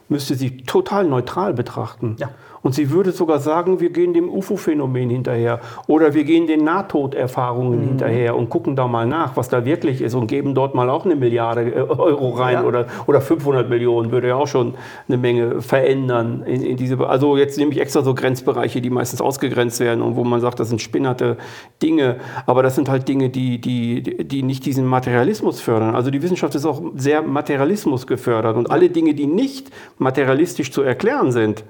[0.09, 2.15] müsste sie total neutral betrachten.
[2.17, 2.29] Ja.
[2.63, 7.79] Und sie würde sogar sagen, wir gehen dem UFO-Phänomen hinterher oder wir gehen den Nahtoderfahrungen
[7.79, 7.87] Mhm.
[7.87, 11.05] hinterher und gucken da mal nach, was da wirklich ist und geben dort mal auch
[11.05, 12.63] eine Milliarde äh, Euro rein Ja.
[12.63, 14.73] oder, oder 500 Millionen, würde ja auch schon
[15.07, 16.43] eine Menge verändern.
[16.45, 20.15] In, in diese, also jetzt nehme ich extra so Grenzbereiche, die meistens ausgegrenzt werden und
[20.15, 21.37] wo man sagt, das sind spinnerte
[21.81, 25.95] Dinge, aber das sind halt Dinge, die, die, die nicht diesen Materialismus fördern.
[25.95, 30.81] Also die Wissenschaft ist auch sehr Materialismus gefördert und alle Dinge, die nicht materialistisch zu
[30.81, 31.63] erklären sind,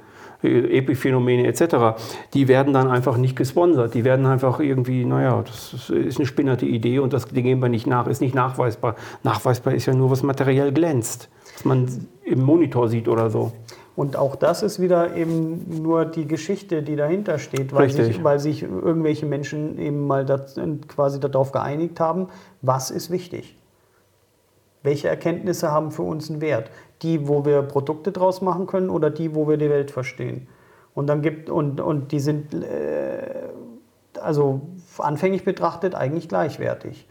[0.43, 2.00] Epiphänomene etc.,
[2.34, 3.93] die werden dann einfach nicht gesponsert.
[3.93, 7.69] Die werden einfach irgendwie, naja, das ist- eine spinnerte Idee und das die gehen wir
[7.69, 8.95] nicht nach, ist nicht nachweisbar.
[9.23, 11.88] Nachweisbar ist ja nur, was materiell glänzt, was man
[12.23, 13.52] im Monitor sieht oder so.
[13.95, 18.39] Und auch das ist wieder eben nur die Geschichte, die dahinter steht, weil, sich, weil
[18.39, 20.56] sich irgendwelche Menschen eben mal das,
[20.88, 22.28] quasi darauf geeinigt haben,
[22.62, 23.56] was ist wichtig.
[24.88, 26.71] Welche Erkenntnisse haben für uns einen Wert?
[27.02, 30.47] Die, wo wir Produkte draus machen können oder die, wo wir die Welt verstehen?
[30.95, 33.17] Und dann gibt und, und die sind äh,
[34.21, 34.62] also
[34.97, 37.06] anfänglich betrachtet eigentlich gleichwertig.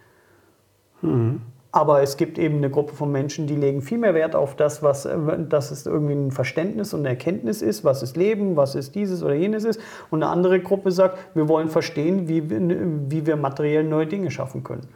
[1.03, 1.43] Mhm.
[1.71, 4.83] Aber es gibt eben eine Gruppe von Menschen, die legen viel mehr Wert auf das,
[4.83, 5.15] was äh,
[5.47, 9.23] dass es irgendwie ein Verständnis und eine Erkenntnis ist, was ist Leben, was ist dieses
[9.23, 9.79] oder jenes ist.
[10.09, 14.65] Und eine andere Gruppe sagt, wir wollen verstehen, wie, wie wir materiell neue Dinge schaffen
[14.65, 14.89] können.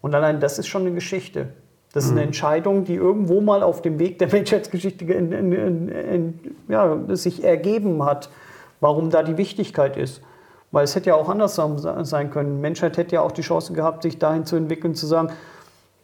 [0.00, 1.50] Und allein das ist schon eine Geschichte.
[1.96, 2.26] Das ist eine Mhm.
[2.26, 8.04] Entscheidung, die irgendwo mal auf dem Weg der Menschheitsgeschichte in, in, in, ja, sich ergeben
[8.04, 8.28] hat,
[8.80, 10.20] warum da die Wichtigkeit ist.
[10.72, 12.56] Weil es hätte ja auch anders sein können.
[12.56, 15.30] Die Menschheit hätte ja auch die Chance gehabt, sich dahin zu entwickeln, zu sagen,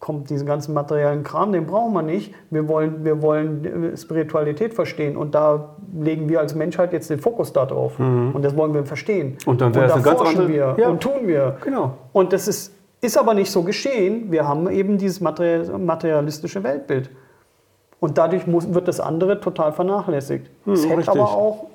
[0.00, 2.34] kommt diesen ganzen materiellen Kram, den brauchen wir nicht.
[2.50, 7.18] Wir wollen, wir wollen äh, Spiritualität verstehen und da legen wir als Menschheit jetzt den
[7.20, 7.98] Fokus darauf.
[8.00, 9.36] Und das wollen wir verstehen.
[9.44, 9.50] Mhm.
[9.50, 10.88] Und dann wäre es eine ganz forschen andere- wir Ja.
[10.88, 11.56] und tun wir.
[11.62, 11.92] Genau.
[12.14, 12.72] Und das ist,
[13.02, 14.30] ist aber nicht so geschehen.
[14.30, 17.10] Wir haben eben dieses material- materialistische Weltbild.
[18.00, 20.48] Und dadurch muss, wird das andere total vernachlässigt.
[20.66, 21.08] Es hätte richtig.
[21.20, 21.66] aber auch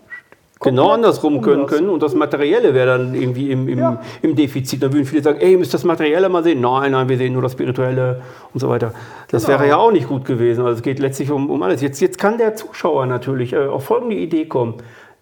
[0.59, 1.71] Genau andersrum können anders.
[1.77, 4.01] können und das Materielle wäre dann irgendwie im, im, Ja.
[4.23, 4.81] im Defizit.
[4.81, 6.61] Dann würden viele sagen, ey, ihr müsst das Materielle mal sehen.
[6.61, 8.21] Nein, nein, wir sehen nur das Spirituelle
[8.53, 8.91] und so weiter.
[9.29, 9.59] Das Genau.
[9.59, 10.61] wäre ja auch nicht gut gewesen.
[10.65, 11.81] Also es geht letztlich um, um alles.
[11.81, 14.75] Jetzt, jetzt kann der Zuschauer natürlich äh, auf folgende Idee kommen.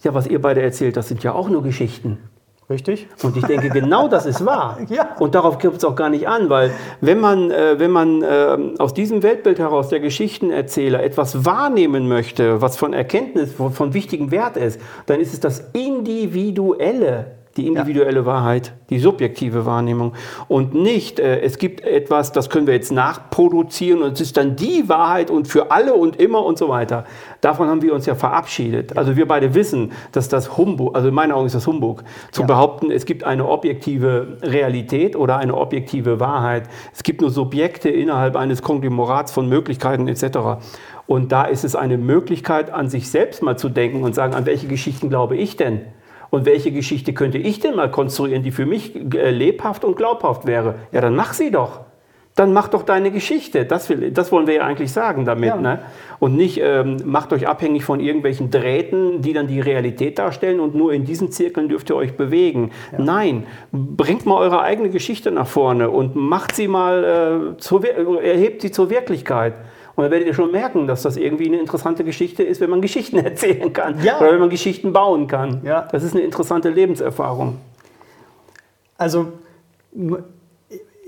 [0.04, 2.18] Ja, was ihr beide erzählt, das sind ja auch nur Geschichten.
[2.68, 3.08] Richtig?
[3.22, 4.80] Und ich denke, genau das ist wahr.
[4.90, 5.16] Ja.
[5.20, 8.58] Und darauf kommt es auch gar nicht an, weil wenn man, äh, wenn man äh,
[8.78, 14.32] aus diesem Weltbild heraus der Geschichtenerzähler etwas wahrnehmen möchte, was von Erkenntnis, von, von wichtigem
[14.32, 20.14] Wert ist, dann ist es das Individuelle, die individuelle Wahrheit, die subjektive Wahrnehmung.
[20.48, 24.56] Und nicht, äh, es gibt etwas, das können wir jetzt nachproduzieren und es ist dann
[24.56, 27.06] die Wahrheit und für alle und immer und so weiter.
[27.42, 28.98] Davon haben wir uns ja verabschiedet.
[28.98, 32.42] Also wir beide wissen, dass das Humbug, also in meinen Augen ist das Humbug, zu
[32.42, 32.48] Ja.
[32.48, 36.64] behaupten, es gibt eine objektive Realität oder eine objektive Wahrheit.
[36.94, 40.60] Es gibt nur Subjekte innerhalb eines Konglomerats von Möglichkeiten etc.
[41.08, 44.46] Und da ist es eine Möglichkeit, an sich selbst mal zu denken und sagen, an
[44.46, 45.82] welche Geschichten glaube ich denn?
[46.36, 50.46] Und welche Geschichte könnte ich denn mal konstruieren, die für mich äh, lebhaft und glaubhaft
[50.46, 50.76] wäre?
[50.92, 51.80] Ja, dann mach sie doch.
[52.36, 53.64] Dann mach doch deine Geschichte.
[53.64, 55.48] Das, will, das wollen wir ja eigentlich sagen damit.
[55.48, 55.56] Ja.
[55.56, 55.80] Ne?
[56.20, 60.76] Und nicht ähm, macht euch abhängig von irgendwelchen Drähten, die dann die Realität darstellen und
[60.76, 62.72] nur in diesen Zirkeln dürft ihr euch bewegen.
[62.98, 68.22] Nein, bringt mal eure eigene Geschichte nach vorne und macht sie mal, äh, zur, Wir-
[68.22, 69.54] erhebt sie zur Wirklichkeit.
[69.96, 72.82] Und dann werdet ihr schon merken, dass das irgendwie eine interessante Geschichte ist, wenn man
[72.82, 74.04] Geschichten erzählen kann.
[74.04, 74.20] Ja.
[74.20, 75.62] Oder wenn man Geschichten bauen kann.
[75.64, 75.88] Ja.
[75.92, 77.58] Das ist eine interessante Lebenserfahrung.
[78.98, 79.28] Also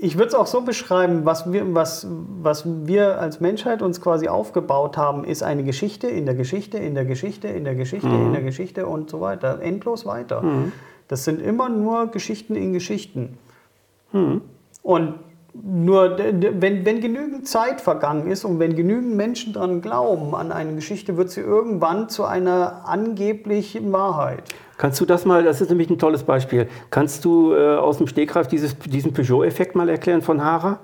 [0.00, 2.06] ich würde es auch so beschreiben, was wir, was,
[2.42, 6.94] was wir als Menschheit uns quasi aufgebaut haben, ist eine Geschichte in der Geschichte, in
[6.94, 9.60] der Geschichte, in der Geschichte, in der Geschichte und so weiter.
[9.60, 10.42] Endlos weiter.
[11.08, 13.38] Das sind immer nur Geschichten in Geschichten.
[14.82, 15.14] Und
[15.62, 20.74] nur wenn, wenn genügend Zeit vergangen ist und wenn genügend Menschen daran glauben, an eine
[20.74, 24.42] Geschichte, wird sie irgendwann zu einer angeblichen Wahrheit.
[24.76, 28.06] Kannst du das mal, das ist nämlich ein tolles Beispiel, kannst du äh, aus dem
[28.06, 30.78] Stegreif dieses, diesen Peugeot-Effekt mal erklären von Hara?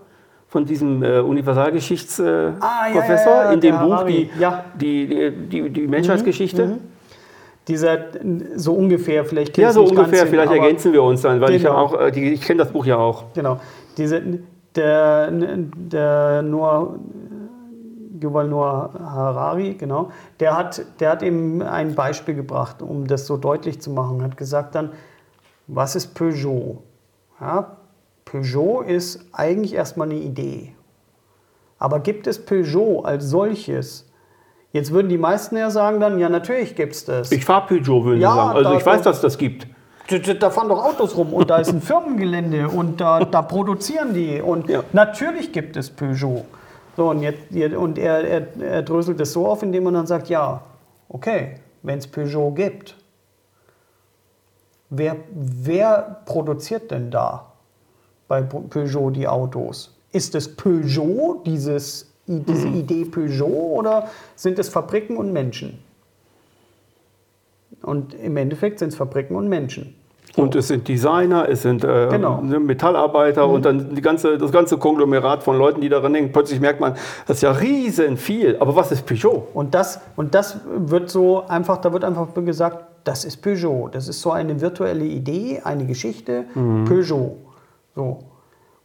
[0.48, 4.30] Von diesem äh, Universalgeschichtsprofessor äh, Ah, ja, ja, ja, in dem Buch die,
[4.80, 6.78] die, die, die, Menschheitsgeschichte?
[7.66, 7.98] Dieser,
[8.56, 11.62] so ungefähr, vielleicht Ja, so ungefähr, hin, vielleicht aber- ergänzen wir uns dann, weil ich
[11.62, 11.82] ja Genau.
[11.82, 13.24] auch, äh, ich kenne das Buch ja auch.
[13.34, 13.58] Genau.
[13.96, 14.22] Diese,
[14.76, 16.98] der, der Noah,
[18.20, 20.10] Yuval Noah Harari, genau,
[20.40, 24.22] der hat, der hat eben ein Beispiel gebracht, um das so deutlich zu machen.
[24.22, 24.90] Hat gesagt dann,
[25.66, 26.82] was ist Peugeot?
[27.40, 27.76] Ja,
[28.24, 30.74] Peugeot ist eigentlich erstmal eine Idee.
[31.78, 34.10] Aber gibt es Peugeot als solches?
[34.72, 37.30] Jetzt würden die meisten ja sagen dann, ja natürlich gibt es das.
[37.30, 38.56] Ich fahre Peugeot, würden Ja, sie sagen.
[38.56, 39.68] Also ich weiß, dass es das gibt.
[40.08, 44.40] Da- fahren doch Autos rum und da ist ein Firmengelände und da, da produzieren die.
[44.40, 44.82] Und Ja.
[44.92, 46.44] natürlich gibt es Peugeot.
[46.96, 50.28] So, und, jetzt, und er, er, er dröselt es so auf, indem man dann sagt,
[50.28, 50.60] ja,
[51.08, 52.96] okay, wenn es Peugeot gibt,
[54.90, 57.46] wer, wer produziert denn da
[58.28, 59.94] bei Peugeot die Autos?
[60.12, 65.82] Ist es Peugeot, dieses, diese Idee Peugeot, oder sind es Fabriken und Menschen?
[67.84, 69.94] Und im Endeffekt sind es Fabriken und Menschen.
[70.36, 72.40] Und es sind Designer, es sind äh, Genau.
[72.40, 76.32] Metallarbeiter und dann die ganze, das ganze Konglomerat von Leuten, die daran denken.
[76.32, 76.94] Plötzlich merkt man,
[77.26, 78.56] das ist ja riesen viel.
[78.58, 79.46] Aber was ist Peugeot?
[79.54, 83.90] Und das, und das wird so einfach, da wird einfach gesagt, das ist Peugeot.
[83.92, 87.36] Das ist so eine virtuelle Idee, eine Geschichte, Peugeot.
[87.94, 88.24] So.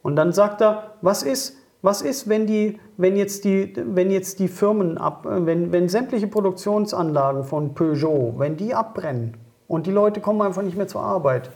[0.04, 4.40] Und dann sagt er, was ist, was ist, wenn, die, wenn, jetzt die, wenn jetzt
[4.40, 9.38] die Firmen ab, wenn, wenn sämtliche Produktionsanlagen von Peugeot, wenn die abbrennen
[9.68, 11.52] und die Leute kommen einfach nicht mehr zur Arbeit,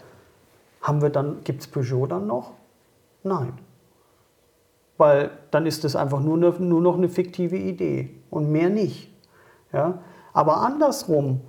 [0.82, 2.52] haben wir dann, gibt es Peugeot dann noch?
[3.24, 3.54] Nein.
[4.98, 9.12] weil dann ist es einfach nur, eine, nur noch eine fiktive Idee und mehr nicht.
[9.72, 10.00] Ja?
[10.34, 11.42] Aber andersrum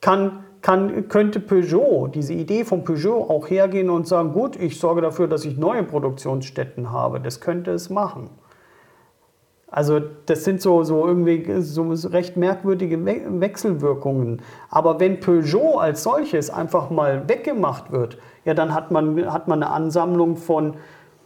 [0.00, 5.00] kann, kann, könnte Peugeot, diese Idee von Peugeot auch hergehen und sagen, gut, ich sorge
[5.00, 7.20] dafür, dass ich neue Produktionsstätten habe.
[7.20, 8.30] Das könnte es machen.
[9.70, 14.42] Also das sind so, so irgendwie so recht merkwürdige We Wechselwirkungen.
[14.68, 19.62] Aber wenn Peugeot als solches einfach mal weggemacht wird, ja, dann hat man, hat man
[19.62, 20.74] eine Ansammlung von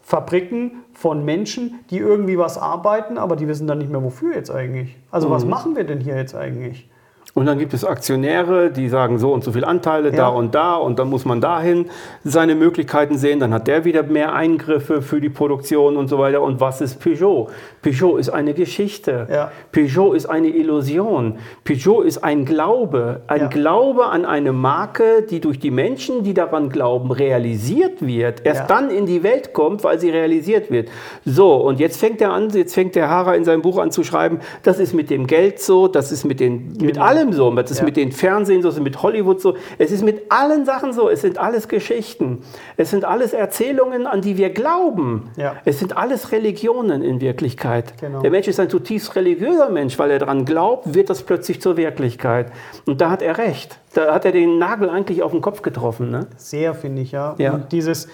[0.02, 4.50] Fabriken, von Menschen, die irgendwie was arbeiten, aber die wissen dann nicht mehr, wofür jetzt
[4.50, 4.98] eigentlich.
[5.10, 5.32] Also mhm.
[5.32, 6.90] was machen wir denn hier jetzt eigentlich?
[7.34, 10.16] Und dann gibt es Aktionäre, die sagen so und so viele Anteile ja.
[10.16, 11.86] da und da und dann muss man dahin
[12.22, 13.40] seine Möglichkeiten sehen.
[13.40, 16.42] Dann hat der wieder mehr Eingriffe für die Produktion und so weiter.
[16.42, 17.50] Und was ist Peugeot?
[17.82, 19.26] Peugeot ist eine Geschichte.
[19.28, 19.50] Ja.
[19.72, 21.38] Peugeot ist eine Illusion.
[21.64, 23.22] Peugeot ist ein Glaube.
[23.26, 23.46] Ein ja.
[23.48, 28.46] Glaube an eine Marke, die durch die Menschen, die daran glauben, realisiert wird.
[28.46, 30.88] Erst dann in die Welt kommt, weil sie realisiert wird.
[31.24, 34.04] So, und jetzt fängt er an, jetzt fängt der Hara in seinem Buch an zu
[34.04, 36.84] schreiben, das ist mit dem Geld so, das ist mit, den, genau.
[36.84, 37.50] mit allem allem so.
[37.50, 37.84] Das ist ja.
[37.84, 39.56] mit den Fernsehen so, es ist mit Hollywood so.
[39.78, 41.08] Es ist mit allen Sachen so.
[41.08, 42.42] Es sind alles Geschichten.
[42.76, 45.30] Es sind alles Erzählungen, an die wir glauben.
[45.36, 45.56] Ja.
[45.64, 47.94] Es sind alles Religionen in Wirklichkeit.
[48.00, 48.20] Genau.
[48.20, 51.76] Der Mensch ist ein zutiefst religiöser Mensch, weil er daran glaubt, wird das plötzlich zur
[51.76, 52.52] Wirklichkeit.
[52.86, 53.78] Und da hat er recht.
[53.94, 56.10] Da hat er den Nagel eigentlich auf den Kopf getroffen.
[56.10, 56.26] Ne?
[56.36, 57.34] Sehr, finde ich, ja.
[57.38, 57.54] ja.
[57.54, 58.08] Und dieses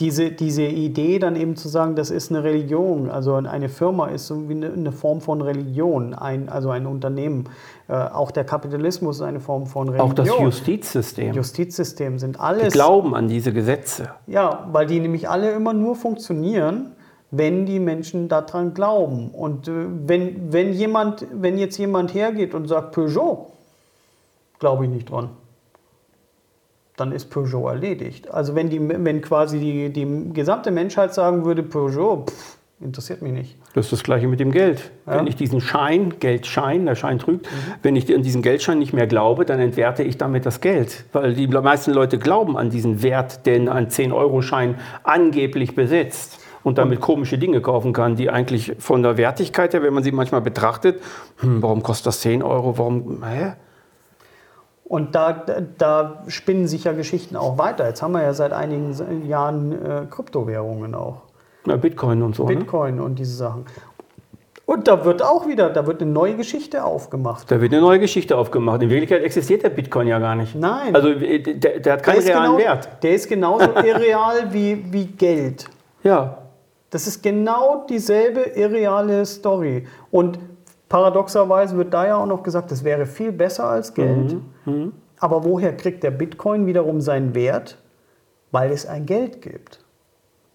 [0.00, 4.26] diese, diese Idee dann eben zu sagen, das ist eine Religion, also eine Firma ist
[4.26, 7.44] so wie eine, eine Form von Religion, ein, also ein Unternehmen.
[7.88, 10.10] Äh, auch der Kapitalismus ist eine Form von Religion.
[10.10, 11.34] Auch das Justizsystem.
[11.34, 12.72] Justizsystem sind alles.
[12.72, 14.10] Die glauben an diese Gesetze.
[14.26, 16.92] Ja, weil die nämlich alle immer nur funktionieren,
[17.30, 19.30] wenn die Menschen daran glauben.
[19.30, 19.72] Und äh,
[20.06, 23.52] wenn, wenn, jemand, wenn jetzt jemand hergeht und sagt Peugeot,
[24.58, 25.30] glaube ich nicht dran
[27.00, 28.30] dann ist Peugeot erledigt.
[28.30, 33.32] Also wenn, die, wenn quasi die, die gesamte Menschheit sagen würde, Peugeot, pff, interessiert mich
[33.32, 33.56] nicht.
[33.74, 34.90] Das ist das gleiche mit dem Geld.
[35.06, 35.16] Ja.
[35.16, 37.74] Wenn ich diesen Schein, Geldschein, der Schein trügt, mhm.
[37.82, 41.04] wenn ich an diesen Geldschein nicht mehr glaube, dann entwerte ich damit das Geld.
[41.12, 47.00] Weil die meisten Leute glauben an diesen Wert, den ein 10-Euro-Schein angeblich besitzt und damit
[47.00, 51.00] komische Dinge kaufen kann, die eigentlich von der Wertigkeit her, wenn man sie manchmal betrachtet,
[51.38, 53.52] hm, warum kostet das 10 Euro, warum, hä?
[54.88, 55.44] Und da,
[55.76, 57.86] da spinnen sich ja Geschichten auch weiter.
[57.86, 61.22] Jetzt haben wir ja seit einigen Jahren äh, Kryptowährungen auch.
[61.66, 62.48] Ja, Bitcoin und so.
[62.48, 62.56] Ne?
[62.56, 63.02] Bitcoin ne?
[63.02, 63.66] und diese Sachen.
[64.64, 67.50] Und da wird auch wieder, da wird eine neue Geschichte aufgemacht.
[67.50, 68.82] Da wird eine neue Geschichte aufgemacht.
[68.82, 70.54] In Wirklichkeit existiert der Bitcoin ja gar nicht.
[70.54, 70.94] Nein.
[70.94, 72.88] Also äh, der, der hat keinen der realen genau, Wert.
[73.02, 75.66] Der ist genauso irreal wie, wie Geld.
[76.02, 76.38] Ja.
[76.90, 79.86] Das ist genau dieselbe irreale Story.
[80.10, 80.38] Und
[80.88, 84.36] Paradoxerweise wird da ja auch noch gesagt, das wäre viel besser als Geld.
[84.64, 84.72] Mhm.
[84.72, 84.92] Mhm.
[85.20, 87.78] Aber woher kriegt der Bitcoin wiederum seinen Wert?
[88.50, 89.84] Weil es ein Geld gibt.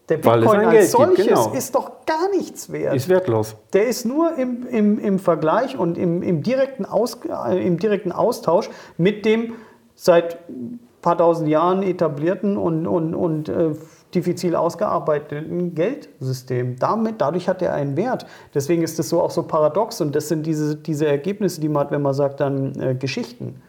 [0.09, 1.53] Der Bitcoin als Geld solches gibt, genau.
[1.53, 2.95] ist doch gar nichts wert.
[2.95, 3.55] Ist wertlos.
[3.71, 8.11] Der ist nur im, im, im Vergleich und im, im, direkten Aus, äh, im direkten
[8.11, 9.53] Austausch mit dem
[9.95, 13.71] seit ein paar tausend Jahren etablierten und, und, und äh,
[14.15, 16.77] diffizil ausgearbeiteten Geldsystem.
[16.77, 18.25] Damit, dadurch hat er einen Wert.
[18.53, 21.85] Deswegen ist das so auch so paradox und das sind diese, diese Ergebnisse, die man
[21.85, 23.61] hat, wenn man sagt dann äh, Geschichten.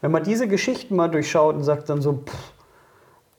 [0.00, 2.52] Wenn man diese Geschichten mal durchschaut und sagt dann so, pff,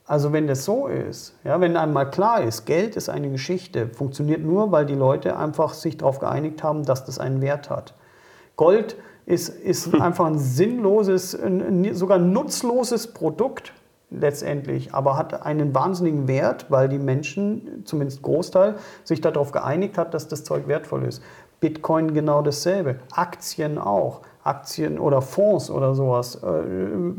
[0.06, 4.40] also wenn das so ist, ja, wenn einmal klar ist, Geld ist eine Geschichte, funktioniert
[4.40, 7.94] nur, weil die Leute einfach sich darauf geeinigt haben, dass das einen Wert hat.
[8.54, 8.96] Gold
[9.26, 13.72] ist, ist einfach ein sinnloses, ein, sogar nutzloses Produkt
[14.10, 20.14] letztendlich, aber hat einen wahnsinnigen Wert, weil die Menschen, zumindest Großteil, sich darauf geeinigt hat,
[20.14, 21.22] dass das Zeug wertvoll ist.
[21.60, 26.36] Bitcoin genau dasselbe, Aktien auch, Aktien oder Fonds oder sowas.
[26.36, 27.14] Äh,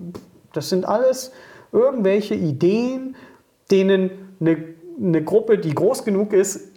[0.54, 1.32] das sind alles
[1.71, 3.15] irgendwelche Ideen,
[3.69, 4.58] denen eine,
[5.02, 6.71] eine Gruppe, die groß genug ist,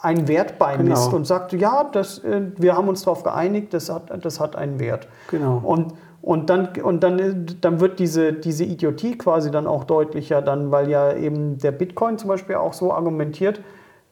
[0.00, 1.16] einen Wert beimisst genau.
[1.16, 4.80] und sagt, ja, das, äh, wir haben uns darauf geeinigt, das hat, das hat einen
[4.80, 5.06] Wert.
[5.30, 5.60] Genau.
[5.62, 10.70] Und und dann, und dann, dann wird diese, diese Idiotie quasi dann auch deutlicher, dann,
[10.70, 13.60] weil ja eben der Bitcoin zum Beispiel auch so argumentiert,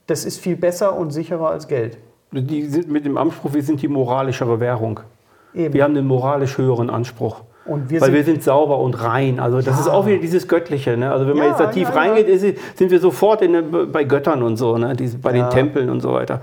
[0.09, 1.99] das ist viel besser und sicherer als Geld.
[2.33, 5.01] Die sind mit dem Anspruch, wir sind die moralischere Währung.
[5.55, 5.73] Eben.
[5.73, 7.43] Wir haben den moralisch höheren Anspruch.
[7.65, 9.39] Wir Weil wir sind sauber und rein.
[9.39, 9.81] Also das ja.
[9.81, 10.97] ist auch wieder dieses Göttliche.
[10.97, 11.13] Ne?
[11.13, 12.41] Also wenn ja, man jetzt da tief ja, reingeht,
[12.75, 14.97] sind wir sofort in, bei Göttern und so, ne?
[15.23, 16.41] Bei den Tempeln und so weiter.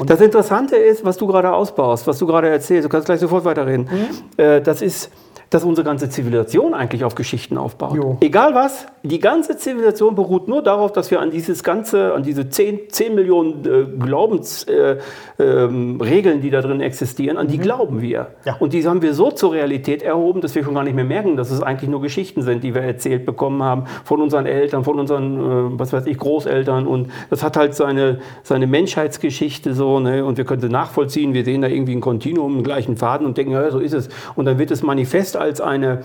[0.00, 3.20] Und das Interessante ist, was du gerade ausbaust, was du gerade erzählst, du kannst gleich
[3.20, 3.86] sofort weiterreden.
[3.90, 4.42] Mhm.
[4.42, 5.10] Äh, das ist,
[5.50, 7.96] dass unsere ganze Zivilisation eigentlich auf Geschichten aufbaut.
[7.96, 8.16] Jo.
[8.20, 12.48] Egal was, die ganze Zivilisation beruht nur darauf, dass wir an dieses ganze, an diese
[12.48, 15.00] 10, 10 Millionen äh, Glaubensregeln,
[15.38, 18.28] äh, ähm, die da drin existieren, an die glauben wir.
[18.44, 18.56] Ja.
[18.60, 21.36] Und die haben wir so zur Realität erhoben, dass wir schon gar nicht mehr merken,
[21.36, 25.00] dass es eigentlich nur Geschichten sind, die wir erzählt bekommen haben von unseren Eltern, von
[25.00, 26.86] unseren, äh, was weiß ich, Großeltern.
[26.86, 30.24] Und das hat halt seine, seine Menschheitsgeschichte so, ne?
[30.24, 31.34] und wir können sie nachvollziehen.
[31.34, 34.08] Wir sehen da irgendwie ein Kontinuum, einen gleichen Faden und denken, ja, so ist es.
[34.36, 36.02] Und dann wird es manifest als eine,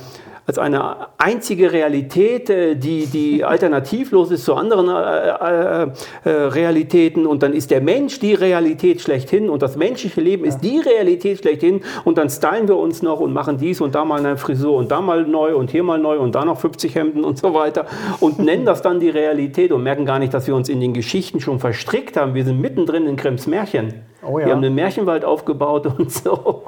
[0.47, 7.25] als eine einzige Realität, äh, die, die alternativlos ist zu anderen äh, äh, Realitäten.
[7.25, 11.39] Und dann ist der Mensch die Realität schlechthin und das menschliche Leben ist die Realität
[11.39, 11.81] schlechthin.
[12.03, 14.91] Und dann stylen wir uns noch und machen dies und da mal eine Frisur und
[14.91, 17.85] da mal neu und hier mal neu und da noch 50 Hemden und so weiter
[18.19, 20.93] und nennen das dann die Realität und merken gar nicht, dass wir uns in den
[20.93, 22.33] Geschichten schon verstrickt haben.
[22.33, 23.93] Wir sind mittendrin in Grimms Märchen.
[24.25, 24.45] Oh ja.
[24.45, 26.63] Wir haben einen Märchenwald aufgebaut und so.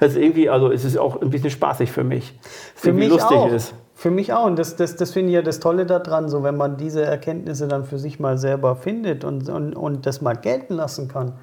[0.00, 2.38] Ist irgendwie, also es ist auch ein bisschen spaßig für mich.
[2.74, 3.50] Für mich lustig auch.
[3.50, 3.74] ist.
[3.94, 4.46] Für mich auch.
[4.46, 7.68] Und das, das, das finde ich ja das Tolle daran, so wenn man diese Erkenntnisse
[7.68, 11.34] dann für sich mal selber findet und, und, und das mal gelten lassen kann,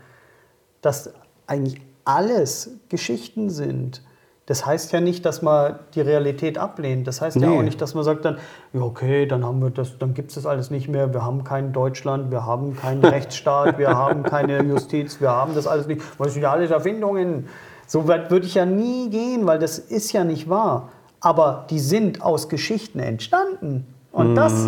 [0.81, 1.13] dass
[1.45, 4.01] eigentlich alles Geschichten sind.
[4.47, 7.05] Das heißt ja nicht, dass man die Realität ablehnt.
[7.05, 7.57] Das heißt ja Nee.
[7.59, 8.37] auch nicht, dass man sagt dann,
[8.73, 11.13] ja okay, dann haben wir das, dann gibt es das alles nicht mehr.
[11.13, 15.67] Wir haben kein Deutschland, wir haben keinen Rechtsstaat, wir haben keine Justiz, wir haben das
[15.67, 16.01] alles nicht.
[16.17, 17.47] Was sind ja alles Erfindungen?
[17.87, 20.89] So weit würde ich ja nie gehen, weil das ist ja nicht wahr.
[21.19, 23.85] Aber die sind aus Geschichten entstanden.
[24.13, 24.67] Und das,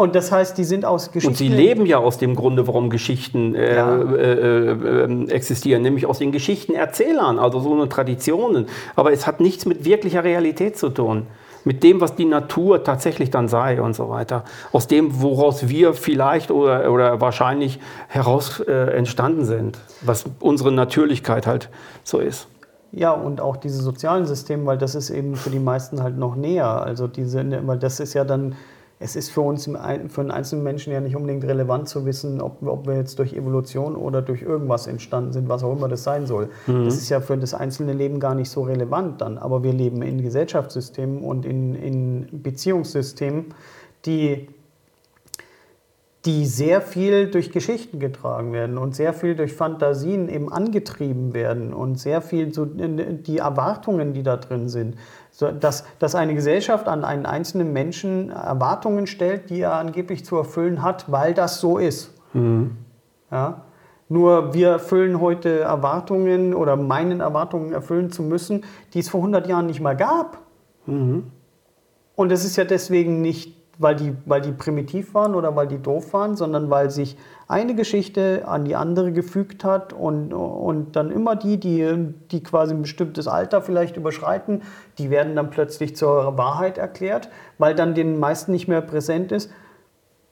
[0.00, 1.28] und das heißt, die sind aus Geschichten.
[1.28, 3.98] Und sie leben ja aus dem Grunde, warum Geschichten äh, Ja.
[4.00, 8.64] äh, äh, existieren, nämlich aus den Geschichtenerzählern, also so eine Traditionen.
[8.96, 11.26] Aber es hat nichts mit wirklicher Realität zu tun.
[11.64, 14.44] Mit dem, was die Natur tatsächlich dann sei und so weiter.
[14.72, 17.78] Aus dem, woraus wir vielleicht oder, oder wahrscheinlich
[18.08, 19.76] heraus äh, entstanden sind.
[20.00, 21.68] Was unsere Natürlichkeit halt
[22.04, 22.48] so ist.
[22.92, 26.36] Ja, und auch diese sozialen Systeme, weil das ist eben für die meisten halt noch
[26.36, 26.82] näher.
[26.82, 28.56] Also diese, weil das ist ja dann,
[29.02, 32.62] es ist für uns, für einen einzelnen Menschen ja nicht unbedingt relevant zu wissen, ob,
[32.62, 36.26] ob wir jetzt durch Evolution oder durch irgendwas entstanden sind, was auch immer das sein
[36.26, 36.50] soll.
[36.84, 39.38] Das ist ja für das einzelne Leben gar nicht so relevant dann.
[39.38, 43.46] Aber wir leben in Gesellschaftssystemen und in, in Beziehungssystemen,
[44.04, 44.48] die
[46.26, 51.72] die sehr viel durch Geschichten getragen werden und sehr viel durch Fantasien eben angetrieben werden
[51.72, 54.96] und sehr viel so die Erwartungen, die da drin sind.
[55.30, 60.36] So, dass, dass eine Gesellschaft an einen einzelnen Menschen Erwartungen stellt, die er angeblich zu
[60.36, 62.12] erfüllen hat, weil das so ist.
[63.30, 63.62] Ja?
[64.10, 69.46] Nur wir erfüllen heute Erwartungen oder meinen Erwartungen erfüllen zu müssen, die es vor 100
[69.46, 70.38] Jahren nicht mal gab.
[72.16, 75.78] Und es ist ja deswegen nicht, weil die, weil die primitiv waren oder weil die
[75.78, 77.16] doof waren, sondern weil sich
[77.48, 82.74] eine Geschichte an die andere gefügt hat und, und dann immer die, die, die quasi
[82.74, 84.60] ein bestimmtes Alter vielleicht überschreiten,
[84.98, 89.50] die werden dann plötzlich zur Wahrheit erklärt, weil dann den meisten nicht mehr präsent ist,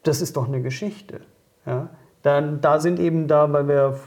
[0.03, 1.20] das ist doch eine Geschichte.
[1.64, 1.88] Ja?
[2.22, 3.99] Dann, da sind eben da, weil wir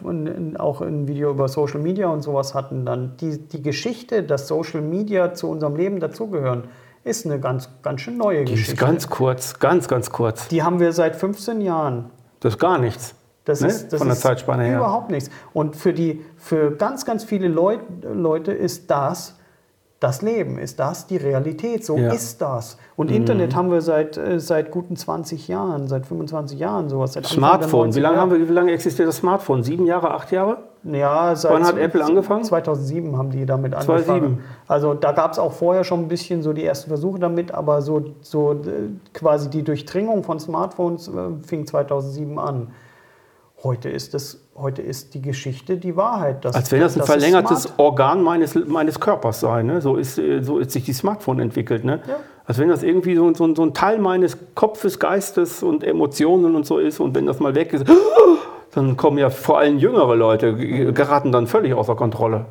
[0.60, 4.82] auch ein Video über Social Media und sowas hatten, dann die, die Geschichte, dass Social
[4.82, 6.66] Media zu unserem Leben dazugehören,
[7.04, 8.86] ist eine ganz, ganz schön neue Die ist Geschichte.
[8.86, 10.48] ganz kurz, ganz, ganz kurz.
[10.48, 12.10] die haben wir seit 15 Jahren.
[12.40, 13.16] Das ist gar nichts.
[13.46, 13.68] Das ne?
[13.68, 14.78] ist, das Von der ist Zeitspanne her.
[14.78, 15.30] Überhaupt nichts.
[15.54, 19.36] Und für, die, für ganz, ganz viele Leut, Leute ist das
[20.02, 21.86] das Leben, ist das die Realität.
[21.86, 22.10] So Ja.
[22.10, 22.16] Mhm.
[22.16, 22.78] ist das.
[22.96, 27.14] Und Internet haben wir seit, äh, seit guten 20 Jahren, seit 25 Jahren sowas.
[27.14, 27.94] Seit Smartphone.
[27.94, 29.62] Wie 90er lange, haben wir, wie lange existiert das Smartphone?
[29.64, 30.58] Sieben Jahre, acht Jahre?
[30.84, 32.44] Ja, seit Wann hat Apple angefangen?
[32.44, 34.14] 2007 haben die damit 2007.
[34.14, 34.44] angefangen.
[34.68, 37.82] Also da gab es auch vorher schon ein bisschen so die ersten Versuche damit, aber
[37.84, 41.12] so, so äh, quasi die Durchdringung von Smartphones äh,
[41.46, 42.70] fing 2007 an.
[43.64, 46.44] Heute ist, das, heute ist die Geschichte die Wahrheit.
[46.44, 49.62] dass- Als wenn das ein verlängertes Organ meines, meines Körpers sei.
[49.62, 49.82] Ne?
[49.82, 51.84] So, ist, äh, so ist sich die Smartphone entwickelt.
[51.86, 52.00] Ne?
[52.08, 52.16] Ja.
[52.46, 56.66] Als wenn das irgendwie so, so, so ein Teil meines Kopfes, Geistes und Emotionen und
[56.66, 57.00] so ist.
[57.00, 57.86] Und wenn das mal weg ist,
[58.74, 60.56] dann kommen ja vor allem jüngere Leute,
[60.94, 62.46] geraten dann völlig außer Kontrolle.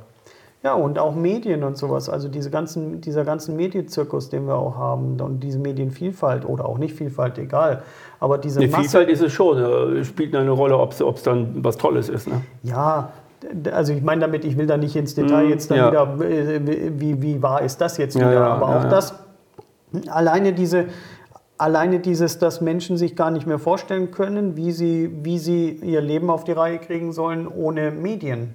[0.62, 2.10] Ja, und auch Medien und sowas.
[2.10, 6.76] Also diese ganzen, dieser ganzen Medienzirkus, den wir auch haben und diese Medienvielfalt oder auch
[6.76, 7.82] nicht Vielfalt, egal.
[8.18, 11.64] Aber diese Eine Masse- Vielfalt ist es schon, äh, spielt eine Rolle, ob es dann
[11.64, 12.28] was Tolles ist.
[12.28, 12.42] Ne?
[12.62, 13.12] Ja,
[13.72, 15.90] also ich meine damit, ich will da nicht ins Detail Mm, jetzt dann ja.
[15.90, 16.60] wieder, äh,
[16.98, 18.90] wie, wie wahr ist das jetzt wieder, ja, aber ja, auch ja.
[18.90, 19.14] das,
[20.08, 20.84] alleine diese,
[21.60, 26.00] alleine dieses, dass Menschen sich gar nicht mehr vorstellen können, wie sie, wie sie ihr
[26.00, 28.54] Leben auf die Reihe kriegen sollen ohne Medien.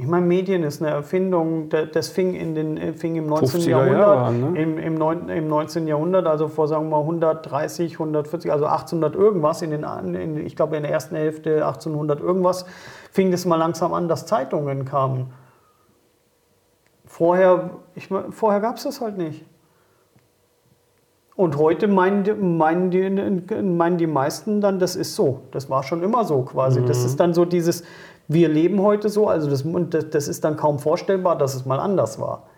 [0.00, 3.62] Ich meine, Medien ist eine Erfindung, da- das fing, in den, äh, fing im 19.
[3.62, 4.62] 50er Jahrhundert, Jahre an, ne?
[4.62, 5.88] im, im, 9, im 19.
[5.88, 9.84] Jahrhundert, also vor sagen wir mal 130, 140, also 1800 irgendwas, in den,
[10.14, 12.64] in, ich glaube in der ersten Hälfte 1800 irgendwas,
[13.10, 15.32] fing das mal langsam an, dass Zeitungen kamen.
[17.04, 19.44] Vorher, ich, vorher gab es das halt nicht.
[21.38, 23.08] Und heute meinen die, meinen, die,
[23.62, 25.42] meinen die meisten dann, das ist so.
[25.52, 26.80] Das war schon immer so quasi.
[26.80, 26.86] Mhm.
[26.86, 27.84] Das ist dann so dieses,
[28.26, 29.64] wir leben heute so, also das,
[30.10, 32.48] das ist dann kaum vorstellbar, dass es mal anders war.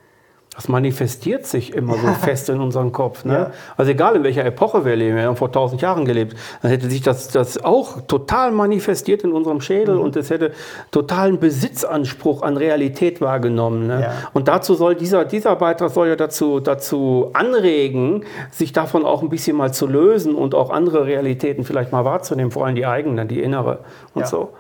[0.61, 3.25] Das manifestiert sich immer so fest in unserem Kopf.
[3.25, 3.33] Ne?
[3.33, 3.51] Ja.
[3.79, 6.91] Also egal in welcher Epoche wir leben, wir haben vor tausend Jahren gelebt, dann hätte
[6.91, 10.03] sich das, das auch total manifestiert in unserem Schädel mhm.
[10.03, 10.53] und es hätte
[10.91, 13.87] totalen Besitzanspruch an Realität wahrgenommen.
[13.87, 14.03] Ne?
[14.03, 14.13] Ja.
[14.35, 19.31] Und dazu soll dieser, dieser Beitrag soll ja dazu, dazu anregen, sich davon auch ein
[19.31, 23.29] bisschen mal zu lösen und auch andere Realitäten vielleicht mal wahrzunehmen, vor allem die eigenen,
[23.29, 23.79] die innere
[24.13, 24.51] und so.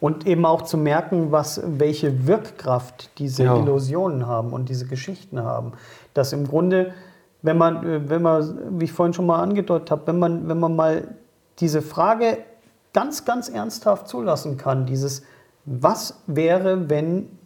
[0.00, 3.56] Und eben auch zu merken, was, welche Wirkkraft diese ja.
[3.56, 5.72] Illusionen haben und diese Geschichten haben.
[6.14, 6.92] Dass im Grunde,
[7.42, 10.60] wenn man, äh, wenn man, wie ich vorhin schon mal angedeutet habe, wenn man, wenn
[10.60, 11.08] man mal
[11.58, 12.38] diese Frage
[12.92, 15.22] ganz, ganz ernsthaft zulassen kann, dieses,
[15.64, 17.36] was wäre, wenn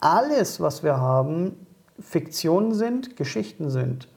[0.00, 1.66] alles, was wir haben,
[1.98, 4.08] Fiktionen sind, Geschichten sind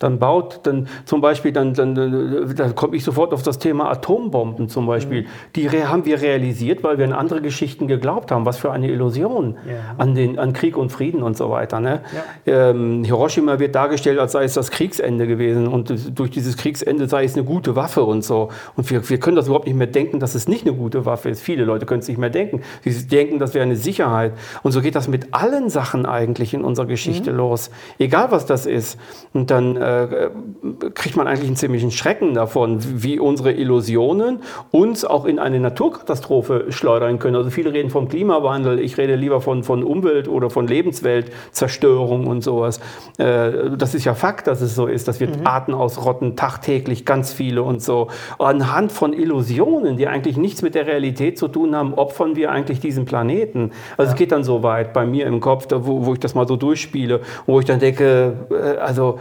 [0.00, 4.68] dann baut, dann zum Beispiel, dann, dann, dann komme ich sofort auf das Thema Atombomben
[4.68, 5.22] zum Beispiel.
[5.22, 5.26] Mhm.
[5.54, 8.46] Die haben wir realisiert, weil wir an andere Geschichten geglaubt haben.
[8.46, 9.74] Was für eine Illusion ja.
[9.98, 11.80] an, den, an Krieg und Frieden und so weiter.
[11.80, 12.00] Ne?
[12.46, 12.70] Ja.
[12.70, 17.24] Ähm, Hiroshima wird dargestellt, als sei es das Kriegsende gewesen und durch dieses Kriegsende sei
[17.24, 18.48] es eine gute Waffe und so.
[18.76, 21.28] Und wir, wir können das überhaupt nicht mehr denken, dass es nicht eine gute Waffe
[21.28, 21.42] ist.
[21.42, 22.62] Viele Leute können es nicht mehr denken.
[22.84, 24.32] Sie denken, das wäre eine Sicherheit.
[24.62, 27.36] Und so geht das mit allen Sachen eigentlich in unserer Geschichte mhm.
[27.36, 27.70] los.
[27.98, 28.98] Egal was das ist.
[29.34, 35.24] Und dann äh, kriegt man eigentlich einen ziemlichen Schrecken davon, wie unsere Illusionen uns auch
[35.24, 37.36] in eine Naturkatastrophe schleudern können.
[37.36, 42.42] Also viele reden vom Klimawandel, ich rede lieber von, von Umwelt- oder von Lebensweltzerstörung und
[42.42, 42.80] sowas.
[43.18, 45.46] Äh, das ist ja Fakt, dass es so ist, dass wir mhm.
[45.46, 48.08] Arten ausrotten, tagtäglich ganz viele und so.
[48.38, 52.80] Anhand von Illusionen, die eigentlich nichts mit der Realität zu tun haben, opfern wir eigentlich
[52.80, 53.72] diesen Planeten.
[53.96, 54.12] Also ja.
[54.12, 56.56] es geht dann so weit bei mir im Kopf, wo, wo ich das mal so
[56.56, 59.18] durchspiele, wo ich dann denke, äh, also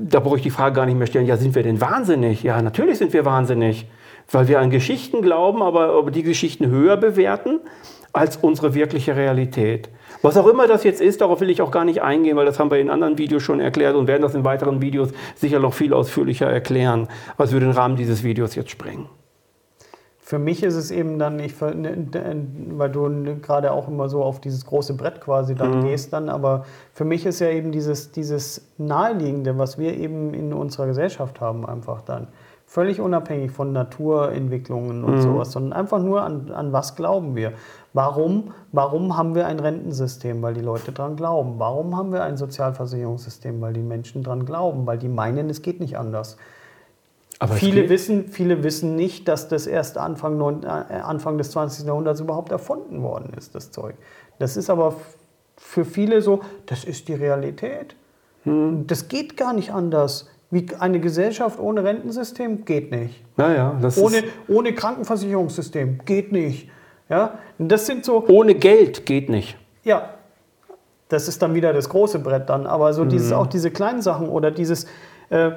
[0.00, 2.42] da brauche ich die Frage gar nicht mehr stellen, ja, sind wir denn wahnsinnig?
[2.42, 3.86] Ja, natürlich sind wir wahnsinnig,
[4.30, 7.60] weil wir an Geschichten glauben, aber, aber die Geschichten höher bewerten
[8.12, 9.90] als unsere wirkliche Realität.
[10.22, 12.58] Was auch immer das jetzt ist, darauf will ich auch gar nicht eingehen, weil das
[12.58, 15.74] haben wir in anderen Videos schon erklärt und werden das in weiteren Videos sicher noch
[15.74, 19.06] viel ausführlicher erklären, was würde den Rahmen dieses Videos jetzt sprengen.
[20.26, 22.08] Für mich ist es eben dann nicht, ne,
[22.70, 23.08] weil du
[23.40, 25.84] gerade auch immer so auf dieses große Brett quasi dann mhm.
[25.84, 30.52] gehst dann, aber für mich ist ja eben dieses, dieses Naheliegende, was wir eben in
[30.52, 32.26] unserer Gesellschaft haben, einfach dann.
[32.66, 35.20] Völlig unabhängig von Naturentwicklungen und mhm.
[35.20, 37.52] sowas, sondern einfach nur an, an was glauben wir.
[37.92, 40.42] Warum, warum haben wir ein Rentensystem?
[40.42, 41.60] Weil die Leute dran glauben.
[41.60, 43.60] Warum haben wir ein Sozialversicherungssystem?
[43.60, 46.36] Weil die Menschen dran glauben, weil die meinen, es geht nicht anders.
[47.38, 51.86] Aber viele, wissen, viele wissen nicht, dass das erst Anfang, äh, Anfang des 20.
[51.86, 53.94] Jahrhunderts überhaupt erfunden worden ist, das Zeug.
[54.38, 54.96] Das ist aber
[55.56, 57.94] für viele so, das ist die Realität.
[58.44, 58.86] Hm.
[58.86, 60.28] Das geht gar nicht anders.
[60.50, 63.22] Wie eine Gesellschaft ohne Rentensystem geht nicht.
[63.36, 66.70] Naja, das ohne, ohne Krankenversicherungssystem geht nicht.
[67.08, 68.24] Ja, das sind so.
[68.28, 69.56] Ohne Geld geht nicht.
[69.84, 70.10] Ja,
[71.08, 72.66] das ist dann wieder das große Brett dann.
[72.66, 73.36] Aber so dieses, mhm.
[73.36, 74.86] auch diese kleinen Sachen oder dieses,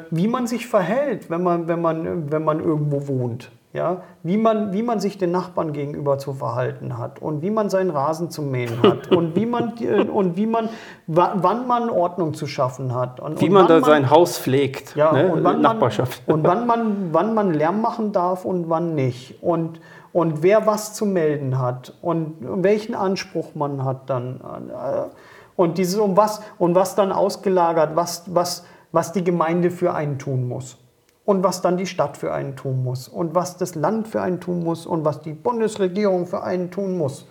[0.09, 3.51] wie man sich verhält, wenn man, wenn man, wenn man irgendwo wohnt.
[3.71, 7.69] Ja, wie, man, wie man sich den Nachbarn gegenüber zu verhalten hat und wie man
[7.69, 9.73] seinen Rasen zu mähen hat und wie man,
[10.11, 10.69] und wie man
[11.05, 13.19] wann man Ordnung zu schaffen hat.
[13.19, 15.31] Und, wie und man da man, sein Haus pflegt, ja, ne?
[15.31, 16.27] und wann Nachbarschaft.
[16.27, 19.37] Man, und wann man, wann man Lärm machen darf und wann nicht.
[19.43, 19.79] Und,
[20.13, 24.41] und wer was zu melden hat und welchen Anspruch man hat dann.
[24.41, 25.09] Äh,
[25.55, 30.17] und dieses um was und was dann ausgelagert, was, was, was die Gemeinde für einen
[30.17, 30.77] tun muss
[31.25, 34.39] und was dann die Stadt für einen tun muss und was das Land für einen
[34.39, 37.27] tun muss und was die Bundesregierung für einen tun muss.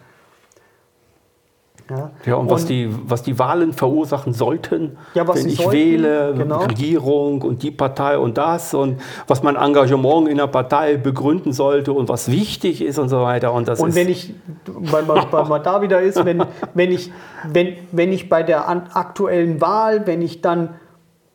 [1.91, 5.73] Ja, ja und, und was, die, was die Wahlen verursachen sollten, ja, wenn ich sollten,
[5.73, 6.59] wähle, genau.
[6.59, 11.93] Regierung und die Partei und das und was mein Engagement in der Partei begründen sollte
[11.93, 13.53] und was wichtig ist und so weiter.
[13.53, 14.35] Und, das und wenn ich,
[14.67, 16.45] weil man, weil man da wieder ist, wenn,
[16.75, 17.11] wenn, ich,
[17.51, 20.75] wenn, wenn ich bei der aktuellen Wahl, wenn ich dann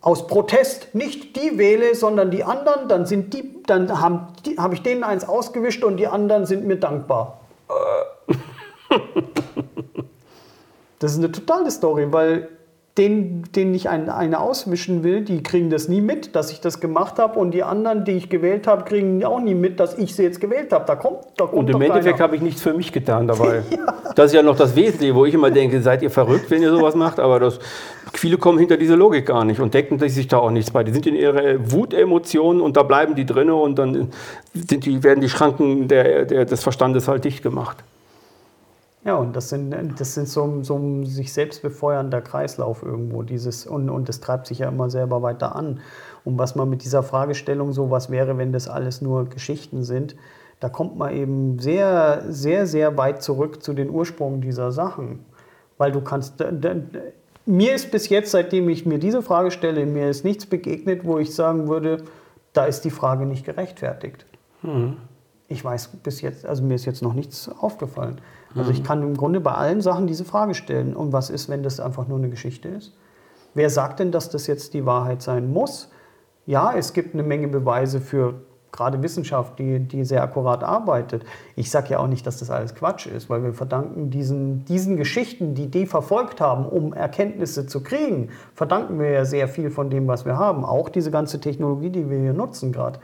[0.04, 4.76] aus Protest nicht die wähle, sondern die anderen, dann sind die, dann haben die, habe
[4.76, 7.39] ich denen eins ausgewischt und die anderen sind mir dankbar.
[10.99, 12.49] das ist eine totale Story, weil
[12.97, 16.80] denen, denen ich ein, eine auswischen will, die kriegen das nie mit, dass ich das
[16.80, 17.39] gemacht habe.
[17.39, 20.39] Und die anderen, die ich gewählt habe, kriegen auch nie mit, dass ich sie jetzt
[20.39, 20.86] gewählt habe.
[20.86, 23.64] Da kommt, da kommt Und im Endeffekt habe ich nichts für mich getan dabei.
[23.72, 23.93] ja.
[24.16, 26.70] Das ist ja noch das Wesentliche, wo ich immer denke, seid ihr verrückt, wenn ihr
[26.70, 27.20] sowas macht?
[27.20, 27.58] Aber das,
[28.14, 30.84] viele kommen hinter diese Logik gar nicht und denken sich da auch nichts bei.
[30.84, 34.11] Die sind in ihre Wutemotionen und da bleiben die drinne und dann
[34.53, 37.84] die, werden die Schranken der, der, des Verstandes halt dicht gemacht.
[39.05, 43.22] Ja, und das sind, das sind so, so ein sich selbst befeuernder Kreislauf irgendwo.
[43.24, 45.82] Dieses, und, und das treibt sich ja immer selber weiter an.
[46.24, 50.16] Und was man mit dieser Fragestellung so, was wäre, wenn das alles nur Geschichten sind,
[50.61, 55.26] da kommt man eben sehr, sehr, sehr weit zurück zu den Ursprüngen dieser Sachen.
[55.78, 56.41] Weil du kannst,
[57.46, 61.20] mir ist bis jetzt, seitdem ich mir diese Frage stelle, mir ist nichts begegnet, wo
[61.20, 62.04] ich sagen würde,
[62.54, 64.26] da ist die Frage nicht gerechtfertigt.
[64.62, 64.98] Mhm.
[65.48, 68.22] Ich weiß bis jetzt, also mir ist jetzt noch nichts aufgefallen.
[68.56, 68.84] Also ich mhm.
[68.84, 70.96] kann im Grunde bei allen Sachen diese Frage stellen.
[70.96, 72.94] Und was ist, wenn das einfach nur eine Geschichte ist?
[73.54, 75.89] Wer sagt denn, dass das jetzt die Wahrheit sein muss?
[76.46, 78.41] Ja, es gibt eine Menge Beweise für
[78.74, 81.24] gerade Wissenschaft, die, die sehr akkurat arbeitet.
[81.55, 84.97] Ich sage ja auch nicht, dass das alles Quatsch ist, weil wir verdanken diesen, diesen
[84.97, 89.89] Geschichten, die die verfolgt haben, um Erkenntnisse zu kriegen, verdanken wir ja sehr viel von
[89.89, 90.65] dem, was wir haben.
[90.65, 92.99] Auch diese ganze Technologie, die wir hier nutzen gerade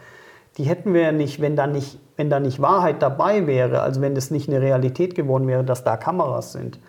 [0.59, 4.01] die hätten wir ja nicht, wenn da nicht, wenn da nicht Wahrheit dabei wäre, also
[4.01, 6.80] wenn das nicht eine Realität geworden wäre, dass da Kameras sind.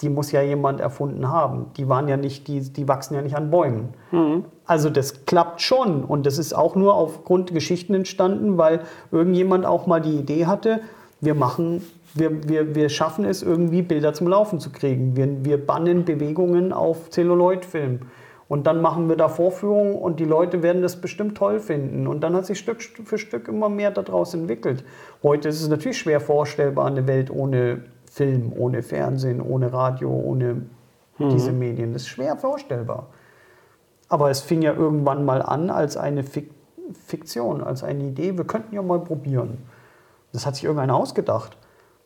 [0.00, 1.72] Die muss ja jemand erfunden haben.
[1.76, 3.94] Die waren ja nicht, die, die wachsen ja nicht an Bäumen.
[4.12, 4.44] Mhm.
[4.66, 8.80] Also das klappt schon und das ist auch nur aufgrund Geschichten entstanden, weil
[9.12, 10.80] irgendjemand auch mal die Idee hatte,
[11.20, 11.82] wir machen,
[12.14, 15.16] wir, wir, wir schaffen es irgendwie Bilder zum Laufen zu kriegen.
[15.16, 18.00] Wir, wir bannen Bewegungen auf Zelluloidfilm.
[18.46, 22.06] Und dann machen wir da Vorführungen und die Leute werden das bestimmt toll finden.
[22.06, 24.84] Und dann hat sich Stück für Stück immer mehr daraus entwickelt.
[25.22, 30.62] Heute ist es natürlich schwer vorstellbar, eine Welt ohne Film, ohne Fernsehen, ohne Radio, ohne
[31.18, 31.30] mhm.
[31.30, 31.94] diese Medien.
[31.94, 33.08] Das ist schwer vorstellbar.
[34.08, 36.24] Aber es fing ja irgendwann mal an als eine
[37.06, 39.58] Fiktion, als eine Idee, wir könnten ja mal probieren.
[40.32, 41.56] Das hat sich irgendeiner ausgedacht.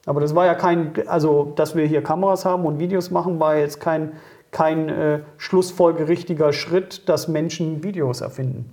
[0.07, 3.57] Aber das war ja kein, also dass wir hier Kameras haben und Videos machen, war
[3.57, 4.13] jetzt kein
[4.51, 8.73] kein äh, schlussfolgerichtiger Schritt, dass Menschen Videos erfinden.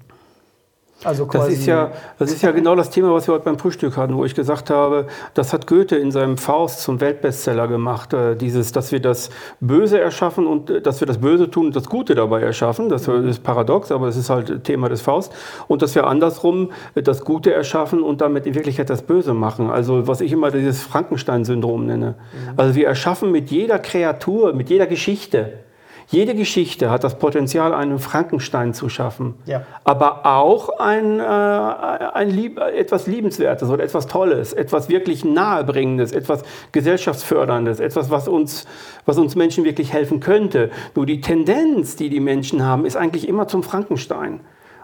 [1.04, 3.98] Also das, ist ja, das ist ja genau das Thema, was wir heute beim Frühstück
[3.98, 8.14] hatten, wo ich gesagt habe, das hat Goethe in seinem Faust zum Weltbestseller gemacht.
[8.14, 9.30] Äh, dieses, dass wir das
[9.60, 12.90] Böse erschaffen und äh, dass wir das Böse tun und das Gute dabei erschaffen.
[12.90, 15.34] Das ist paradox, aber es ist halt Thema des Faust.
[15.68, 19.70] Und dass wir andersrum äh, das Gute erschaffen und damit in Wirklichkeit das Böse machen.
[19.70, 22.16] Also was ich immer dieses Frankenstein-Syndrom nenne.
[22.16, 22.54] Mhm.
[22.58, 25.65] Also wir erschaffen mit jeder Kreatur, mit jeder Geschichte,
[26.08, 29.64] jede Geschichte hat das Potenzial, einen Frankenstein zu schaffen, ja.
[29.84, 36.44] aber auch ein, äh, ein Lieb etwas Liebenswertes oder etwas Tolles, etwas wirklich Nahebringendes, etwas
[36.72, 38.66] Gesellschaftsförderndes, etwas, was uns,
[39.06, 40.70] was uns Menschen wirklich helfen könnte.
[40.94, 44.42] Nur die Tendenz, die die Menschen haben, ist eigentlich immer zum Frankenstein.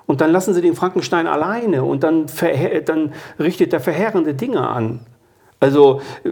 [0.07, 2.25] Und dann lassen sie den Frankenstein alleine und dann,
[2.85, 5.01] dann richtet er verheerende Dinge an.
[5.61, 6.31] Also, äh,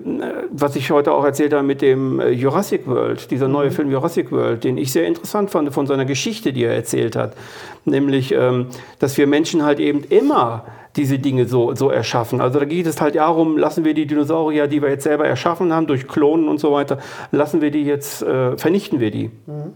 [0.51, 3.73] was ich heute auch erzählt habe mit dem äh, Jurassic World, dieser neue mhm.
[3.73, 7.35] Film Jurassic World, den ich sehr interessant fand von seiner Geschichte, die er erzählt hat.
[7.85, 8.67] Nämlich, ähm,
[8.97, 10.65] dass wir Menschen halt eben immer
[10.95, 12.41] diese Dinge so, so erschaffen.
[12.41, 15.71] Also da geht es halt darum, lassen wir die Dinosaurier, die wir jetzt selber erschaffen
[15.71, 16.97] haben, durch Klonen und so weiter,
[17.31, 19.29] lassen wir die jetzt, äh, vernichten wir die.
[19.45, 19.73] Mhm.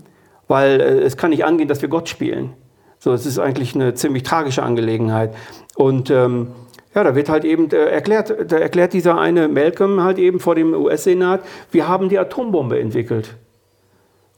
[0.48, 2.54] Weil äh, es kann nicht angehen, dass wir Gott spielen.
[2.98, 5.36] So, es ist eigentlich eine ziemlich tragische Angelegenheit.
[5.76, 6.48] Und ähm,
[6.96, 10.56] ja, da wird halt eben äh, erklärt, da erklärt dieser eine Malcolm halt eben vor
[10.56, 11.42] dem US-Senat,
[11.72, 13.36] wir haben die Atombombe entwickelt.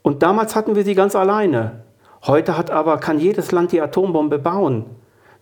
[0.02, 1.84] Und damals hatten wir sie ganz alleine.
[2.26, 4.86] Heute hat aber, kann jedes Land die Atombombe bauen.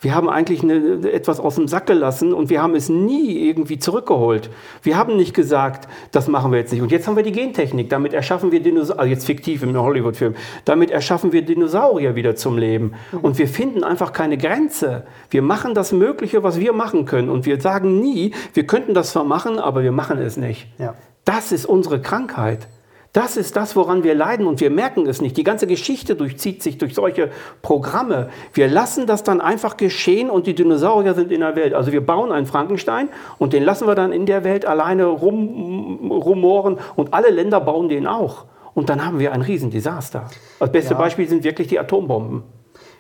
[0.04, 3.80] Wir haben eigentlich eine, etwas aus dem Sack gelassen und wir haben es nie irgendwie
[3.80, 4.49] zurückgeholt.
[4.82, 6.82] Wir haben nicht gesagt, das machen wir jetzt nicht.
[6.82, 7.89] Und jetzt haben wir die Gentechnik.
[7.89, 10.36] Damit erschaffen wir Dinosaurier, also jetzt fiktiv im Hollywood-Film,
[10.66, 12.95] damit erschaffen wir Dinosaurier wieder zum Leben.
[13.22, 15.06] Und wir finden einfach keine Grenze.
[15.30, 17.30] Wir machen das Mögliche, was wir machen können.
[17.30, 20.68] Und wir sagen nie, wir könnten das zwar machen, aber wir machen es nicht.
[20.80, 20.95] Ja.
[21.24, 22.68] Das ist unsere Krankheit.
[23.14, 25.38] Das ist das, woran wir leiden und wir merken es nicht.
[25.38, 27.30] Die ganze Geschichte durchzieht sich durch solche
[27.61, 28.30] Programme.
[28.53, 31.76] Wir lassen das dann einfach geschehen und die Dinosaurier sind in der Welt.
[31.76, 36.11] Also wir bauen einen Frankenstein und den lassen wir dann in der Welt alleine rum,
[36.11, 38.45] rumoren und alle Länder bauen den auch.
[38.74, 40.26] Und dann haben wir ein Riesendesaster.
[40.59, 40.99] Das beste ja.
[40.99, 42.41] Beispiel sind wirklich die Atombomben.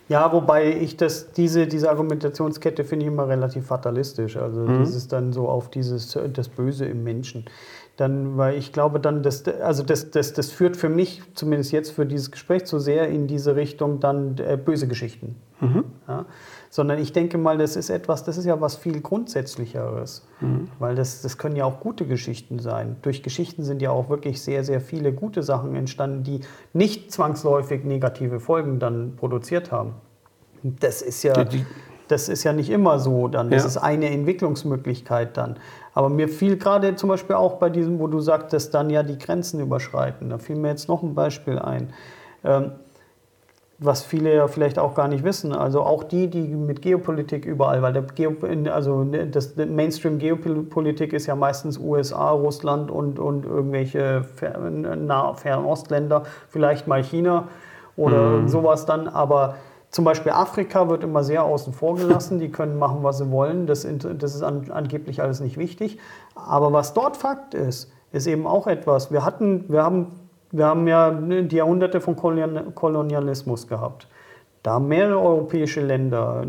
[0.09, 4.37] Ja, wobei ich das, diese, diese Argumentationskette finde ich immer relativ fatalistisch.
[4.37, 4.79] Also mhm.
[4.79, 7.45] das ist dann so auf dieses das Böse im Menschen
[7.95, 11.91] dann, weil ich glaube dann, dass, also das, das, das führt für mich, zumindest jetzt
[11.91, 15.35] für dieses Gespräch, zu sehr in diese Richtung dann äh, böse Geschichten.
[15.61, 15.83] Mhm.
[16.07, 16.25] Ja?
[16.71, 20.25] Sondern ich denke mal, das ist etwas, das ist ja was viel Grundsätzlicheres.
[20.41, 20.69] Mhm.
[20.79, 22.95] Weil das, das können ja auch gute Geschichten sein.
[23.03, 26.39] Durch Geschichten sind ja auch wirklich sehr, sehr viele gute Sachen entstanden, die
[26.73, 29.93] nicht zwangsläufig negative Folgen dann produziert haben.
[30.63, 31.43] Das ist ja.
[31.43, 31.63] Die,
[32.07, 33.49] das ist ja nicht immer so dann.
[33.49, 33.69] Das ja.
[33.69, 35.57] ist eine Entwicklungsmöglichkeit dann.
[35.93, 39.17] Aber mir fiel gerade zum Beispiel auch bei diesem, wo du sagtest, dann ja die
[39.17, 40.29] Grenzen überschreiten.
[40.29, 41.93] Da fiel mir jetzt noch ein Beispiel ein.
[42.43, 42.71] Ähm,
[43.79, 45.53] was viele ja vielleicht auch gar nicht wissen.
[45.53, 48.33] Also auch die, die mit Geopolitik überall, weil der Geo,
[48.71, 54.25] also das Mainstream-Geopolitik ist ja meistens USA, Russland und, und irgendwelche
[54.97, 57.49] nah Fernostländer, vielleicht mal China
[57.97, 58.47] oder mhm.
[58.47, 59.55] sowas dann, aber
[59.93, 62.39] zum Beispiel Afrika wird immer sehr außen vor gelassen.
[62.39, 63.67] Die können machen, was sie wollen.
[63.67, 65.99] Das, das ist an, angeblich alles nicht wichtig.
[66.35, 69.11] Aber was dort Fakt ist, ist eben auch etwas.
[69.11, 70.07] Wir hatten, wir haben
[70.53, 74.07] wir haben ja die Jahrhunderte von Kolonialismus gehabt.
[74.61, 76.45] Da haben mehrere europäische Länder,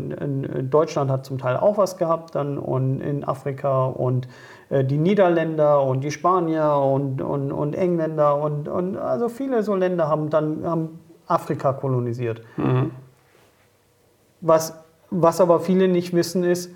[0.61, 4.27] Deutschland hat zum Teil auch was gehabt, dann und in Afrika und
[4.69, 9.75] äh, die Niederländer und die Spanier und, und, und Engländer und, und also viele so
[9.75, 12.41] Länder haben dann haben Afrika kolonisiert.
[12.57, 12.91] Mhm.
[14.41, 14.73] Was,
[15.09, 16.69] was aber viele nicht wissen ist,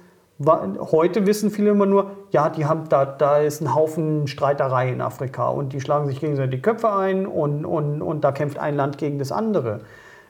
[0.45, 5.01] Heute wissen viele immer nur, ja, die haben da, da ist ein Haufen Streiterei in
[5.01, 8.77] Afrika und die schlagen sich gegenseitig die Köpfe ein und, und, und da kämpft ein
[8.77, 9.81] Land gegen das andere.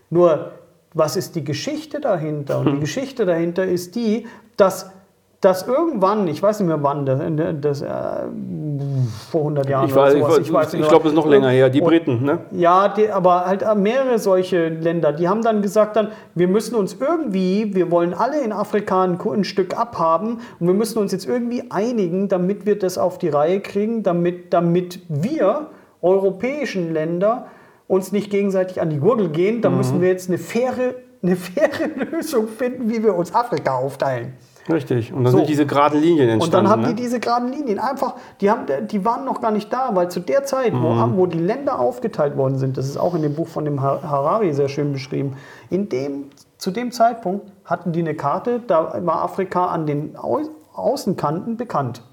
[0.09, 0.53] Nur,
[0.95, 2.57] was ist die Geschichte dahinter?
[2.57, 2.79] Und die hm.
[2.79, 4.25] Geschichte dahinter ist die,
[4.57, 4.89] dass
[5.41, 7.21] dass irgendwann, ich weiß nicht mehr wann, das,
[7.61, 7.87] das äh,
[9.31, 11.27] vor 100 Jahren ich weiß, oder sowas, ich, weiß ich, ich glaube, es ist noch
[11.27, 12.39] länger her, die Briten, ne?
[12.51, 16.97] Ja, die, aber halt mehrere solche Länder, die haben dann gesagt dann, wir müssen uns
[16.99, 21.25] irgendwie, wir wollen alle in Afrika ein, ein Stück abhaben und wir müssen uns jetzt
[21.25, 25.67] irgendwie einigen, damit wir das auf die Reihe kriegen, damit, damit wir
[26.01, 27.47] europäischen Länder
[27.87, 29.77] uns nicht gegenseitig an die Gurgel gehen, da mhm.
[29.77, 34.33] müssen wir jetzt eine faire, eine faire Lösung finden, wie wir uns Afrika aufteilen.
[34.69, 35.11] Richtig.
[35.13, 35.37] Und dann so.
[35.39, 36.43] sind diese geraden Linien entstanden.
[36.43, 36.89] Und dann haben ne?
[36.89, 40.19] die diese geraden Linien einfach, die, haben, die waren noch gar nicht da, weil zu
[40.19, 40.83] der Zeit, mhm.
[40.83, 43.81] wo, wo die Länder aufgeteilt worden sind, das ist auch in dem Buch von dem
[43.81, 45.37] Harari sehr schön beschrieben,
[45.69, 46.25] in dem,
[46.57, 50.15] zu dem Zeitpunkt hatten die eine Karte, da war Afrika an den
[50.73, 52.03] Außenkanten bekannt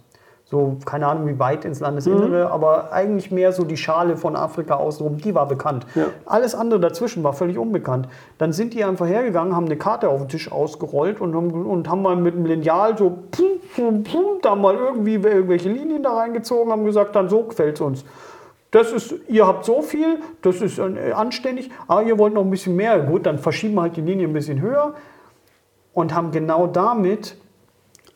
[0.49, 2.53] so, keine Ahnung, wie weit ins Landesinnere, mhm.
[2.53, 5.87] aber eigentlich mehr so die Schale von Afrika außenrum, die war bekannt.
[5.97, 6.05] Ja.
[6.25, 8.09] Alles andere dazwischen war völlig unbekannt.
[8.39, 11.91] Dann sind die einfach hergegangen, haben eine Karte auf den Tisch ausgerollt und haben, und
[11.91, 16.15] haben mal mit dem Lineal so pum, pum, pum, da mal irgendwie irgendwelche Linien da
[16.15, 18.05] reingezogen, haben gesagt, dann so gefällt es uns.
[18.71, 22.51] Das ist, ihr habt so viel, das ist äh, anständig, aber ihr wollt noch ein
[22.51, 23.01] bisschen mehr.
[23.01, 24.95] Gut, dann verschieben wir halt die Linie ein bisschen höher
[25.93, 27.37] und haben genau damit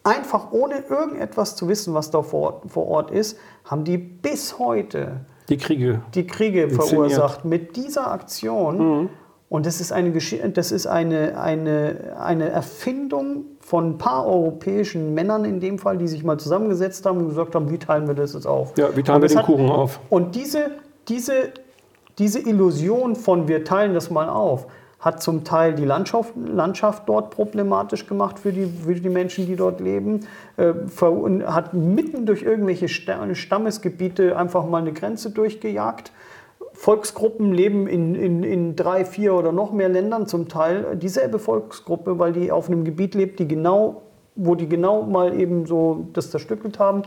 [0.05, 5.24] einfach ohne irgendetwas zu wissen, was da vor, vor Ort ist, haben die bis heute
[5.48, 8.78] die Kriege, die Kriege verursacht mit dieser Aktion.
[8.78, 9.09] Mhm.
[9.48, 15.44] Und das ist, eine, das ist eine, eine, eine Erfindung von ein paar europäischen Männern
[15.44, 18.32] in dem Fall, die sich mal zusammengesetzt haben und gesagt haben, wie teilen wir das
[18.32, 18.78] jetzt auf?
[18.78, 19.98] Ja, wie teilen wir den hat, Kuchen auf?
[20.09, 20.70] Und diese,
[21.09, 21.51] diese,
[22.18, 24.68] diese Illusion von wir teilen das mal auf,
[25.01, 29.57] hat zum Teil die Landschaft, Landschaft dort problematisch gemacht für die, für die Menschen, die
[29.57, 30.26] dort leben,
[30.59, 30.72] äh,
[31.46, 36.12] hat mitten durch irgendwelche Stammesgebiete einfach mal eine Grenze durchgejagt.
[36.74, 42.18] Volksgruppen leben in, in, in drei, vier oder noch mehr Ländern zum Teil dieselbe Volksgruppe,
[42.18, 44.03] weil die auf einem Gebiet lebt, die genau,
[44.36, 47.03] wo die genau mal eben so das zerstückelt haben.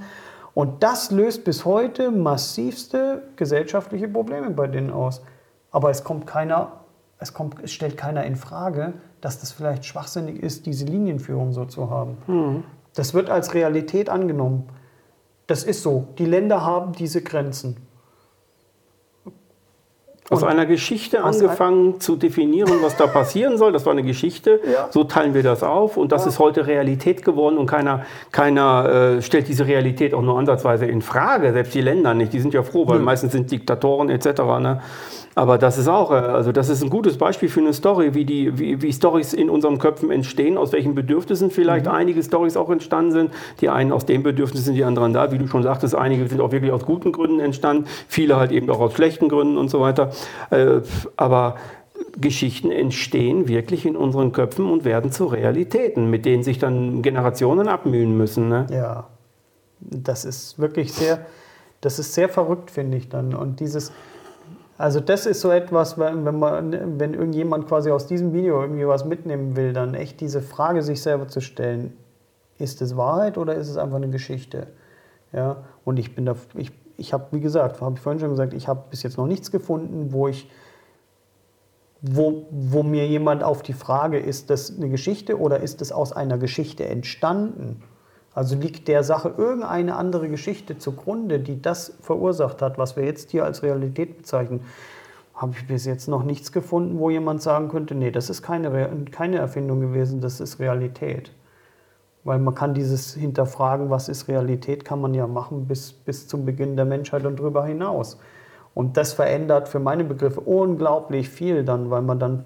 [0.54, 5.22] Und das löst bis heute massivste gesellschaftliche Probleme bei denen aus.
[5.72, 6.83] Aber es kommt keiner
[7.24, 11.66] es, kommt, es stellt keiner in Frage, dass das vielleicht schwachsinnig ist, diese Linienführung so
[11.66, 12.18] zu haben.
[12.28, 12.64] Mhm.
[12.94, 14.70] Das wird als Realität angenommen.
[15.48, 16.08] Das ist so.
[16.20, 17.78] Die Länder haben diese Grenzen.
[20.30, 23.74] Aus und einer Geschichte angefangen zu definieren, was da passieren soll.
[23.74, 24.60] Das war eine Geschichte.
[24.74, 24.88] Ja.
[24.90, 25.98] So teilen wir das auf.
[25.98, 26.30] Und das ja.
[26.30, 27.58] ist heute Realität geworden.
[27.58, 31.54] Und keiner, keiner äh, stellt diese Realität auch nur ansatzweise in Frage.
[31.54, 32.34] Selbst die Länder nicht.
[32.34, 33.04] Die sind ja froh, weil ja.
[33.04, 34.26] meistens sind Diktatoren etc.
[34.60, 34.82] Ne?
[35.36, 38.26] Aber das ist auch, äh, also das ist ein gutes Beispiel für eine Story, wie
[38.26, 41.92] die, wie, wie Stories in unseren Köpfen entstehen, aus welchen Bedürfnissen vielleicht mhm.
[41.92, 43.32] einige Stories auch entstanden sind.
[43.62, 45.32] Die einen aus den Bedürfnissen, die anderen da.
[45.32, 48.70] Wie du schon sagtest, einige sind auch wirklich aus guten Gründen entstanden, viele halt eben
[48.70, 50.12] auch aus schlechten Gründen und so weiter.
[50.52, 50.82] Äh,
[51.18, 51.56] aber
[52.20, 57.68] Geschichten entstehen wirklich in unseren Köpfen und werden zu Realitäten, mit denen sich dann Generationen
[57.68, 58.50] abmühen müssen.
[58.50, 58.68] Ne?
[58.72, 59.08] Ja,
[59.80, 61.26] das ist wirklich sehr,
[61.82, 63.34] das ist sehr verrückt, finde ich dann.
[63.34, 63.92] Und dieses,
[64.78, 69.06] also das ist so etwas, wenn, man, wenn irgendjemand quasi aus diesem Video irgendwie was
[69.06, 71.96] mitnehmen will, dann echt diese Frage sich selber zu stellen,
[72.58, 74.68] ist es Wahrheit oder ist es einfach eine Geschichte?
[75.32, 78.54] Ja, und ich bin da, ich, ich habe, wie gesagt, habe ich vorhin schon gesagt,
[78.54, 80.50] ich habe bis jetzt noch nichts gefunden, wo ich,
[82.02, 86.14] wo, wo mir jemand auf die Frage, ist das eine Geschichte oder ist es aus
[86.14, 87.84] einer Geschichte entstanden?
[88.36, 93.32] Also liegt der Sache irgendeine andere Geschichte zugrunde, die das verursacht hat, was wir jetzt
[93.32, 94.62] hier als Realität bezeichnen,
[95.36, 98.88] habe ich bis jetzt noch nichts gefunden, wo jemand sagen könnte, nee, das ist keine,
[99.12, 101.32] keine Erfindung gewesen, das ist Realität.
[102.24, 106.46] Weil man kann dieses Hinterfragen, was ist Realität, kann man ja machen bis, bis zum
[106.46, 108.18] Beginn der Menschheit und darüber hinaus.
[108.74, 112.46] Und das verändert für meine Begriffe unglaublich viel dann, weil man dann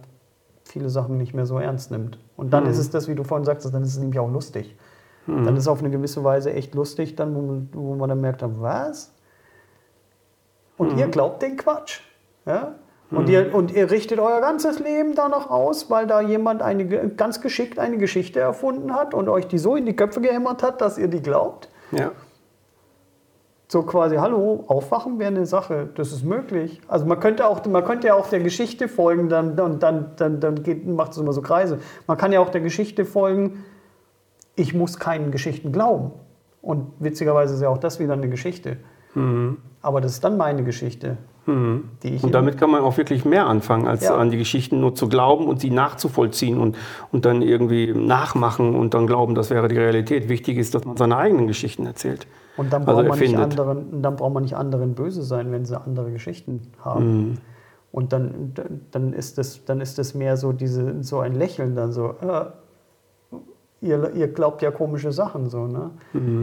[0.63, 2.19] viele Sachen nicht mehr so ernst nimmt.
[2.35, 2.71] Und dann Mhm.
[2.71, 4.75] ist es das, wie du vorhin sagtest, dann ist es nämlich auch lustig.
[5.27, 8.21] Dann ist es auf eine gewisse Weise echt lustig, dann, wo, man, wo man dann
[8.21, 9.13] merkt, was?
[10.77, 10.99] Und Mhm.
[10.99, 11.99] ihr glaubt den Quatsch?
[12.45, 12.75] Ja?
[13.11, 17.41] Und, ihr, und ihr richtet euer ganzes Leben danach aus, weil da jemand eine, ganz
[17.41, 20.97] geschickt eine Geschichte erfunden hat und euch die so in die Köpfe gehämmert hat, dass
[20.97, 21.69] ihr die glaubt?
[21.91, 22.11] Ja.
[23.69, 26.81] So quasi, hallo, aufwachen wäre eine Sache, das ist möglich.
[26.87, 30.39] Also man könnte auch, man könnte ja auch der Geschichte folgen, dann, und dann, dann,
[30.39, 31.79] dann geht, macht es immer so Kreise.
[32.07, 33.65] Man kann ja auch der Geschichte folgen,
[34.57, 36.11] ich muss keinen Geschichten glauben.
[36.61, 38.77] Und witzigerweise ist ja auch das wieder eine Geschichte.
[39.81, 43.47] Aber das ist dann meine Geschichte, die ich Und damit kann man auch wirklich mehr
[43.47, 44.15] anfangen, als Ja.
[44.15, 46.75] an die Geschichten nur zu glauben und sie nachzuvollziehen und,
[47.11, 50.29] und dann irgendwie nachmachen und dann glauben, das wäre die Realität.
[50.29, 52.27] Wichtig ist, dass man seine eigenen Geschichten erzählt.
[52.57, 55.51] Und dann Also braucht, man nicht anderen, und dann braucht man nicht anderen böse sein,
[55.51, 57.39] wenn sie andere Geschichten haben.
[57.91, 58.53] Und dann,
[58.91, 62.45] dann, ist das, dann ist das mehr so, diese, so ein Lächeln, dann so, äh,
[63.81, 65.91] ihr, ihr glaubt ja komische Sachen, so, ne?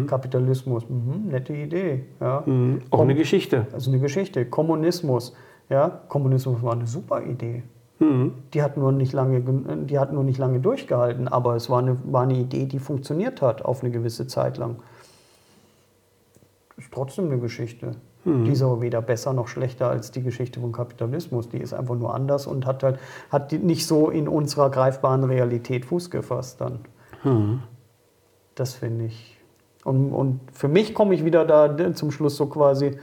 [0.06, 2.04] Kapitalismus, mhm, nette Idee.
[2.20, 2.42] Ja.
[2.46, 2.82] Mhm.
[2.90, 3.66] Auch eine Geschichte.
[3.72, 4.46] Also eine Geschichte.
[4.46, 5.34] Kommunismus,
[5.68, 7.62] ja, Kommunismus war eine super Idee.
[8.52, 9.40] Die hat nur nicht lange,
[9.86, 13.40] die hat nur nicht lange durchgehalten, aber es war eine, war eine Idee, die funktioniert
[13.40, 14.76] hat auf eine gewisse Zeit lang.
[16.76, 17.92] Ist trotzdem eine Geschichte.
[18.26, 21.50] Die ist aber weder besser noch schlechter als die Geschichte vom Kapitalismus.
[21.50, 22.98] Die ist einfach nur anders und hat halt
[23.30, 26.80] hat nicht so in unserer greifbaren Realität Fuß gefasst dann.
[28.54, 29.38] Das finde ich.
[29.84, 32.98] Und, und für mich komme ich wieder da zum Schluss so quasi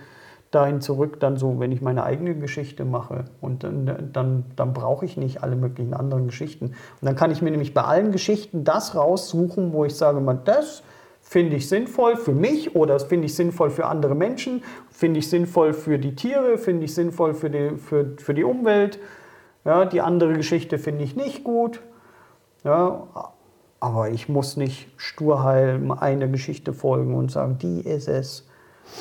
[0.51, 3.26] dahin zurück, dann so, wenn ich meine eigene Geschichte mache.
[3.39, 6.65] Und dann, dann, dann brauche ich nicht alle möglichen anderen Geschichten.
[6.65, 10.43] Und dann kann ich mir nämlich bei allen Geschichten das raussuchen, wo ich sage, man,
[10.43, 10.84] das
[11.22, 15.30] finde ich sinnvoll für mich oder das finde ich sinnvoll für andere Menschen, finde ich
[15.30, 18.99] sinnvoll für die Tiere, finde ich sinnvoll für die, für, für die Umwelt.
[19.63, 21.82] Ja, die andere Geschichte finde ich nicht gut.
[22.63, 23.07] Ja,
[23.82, 28.47] aber ich muss nicht sturheil einer Geschichte folgen und sagen, die ist es.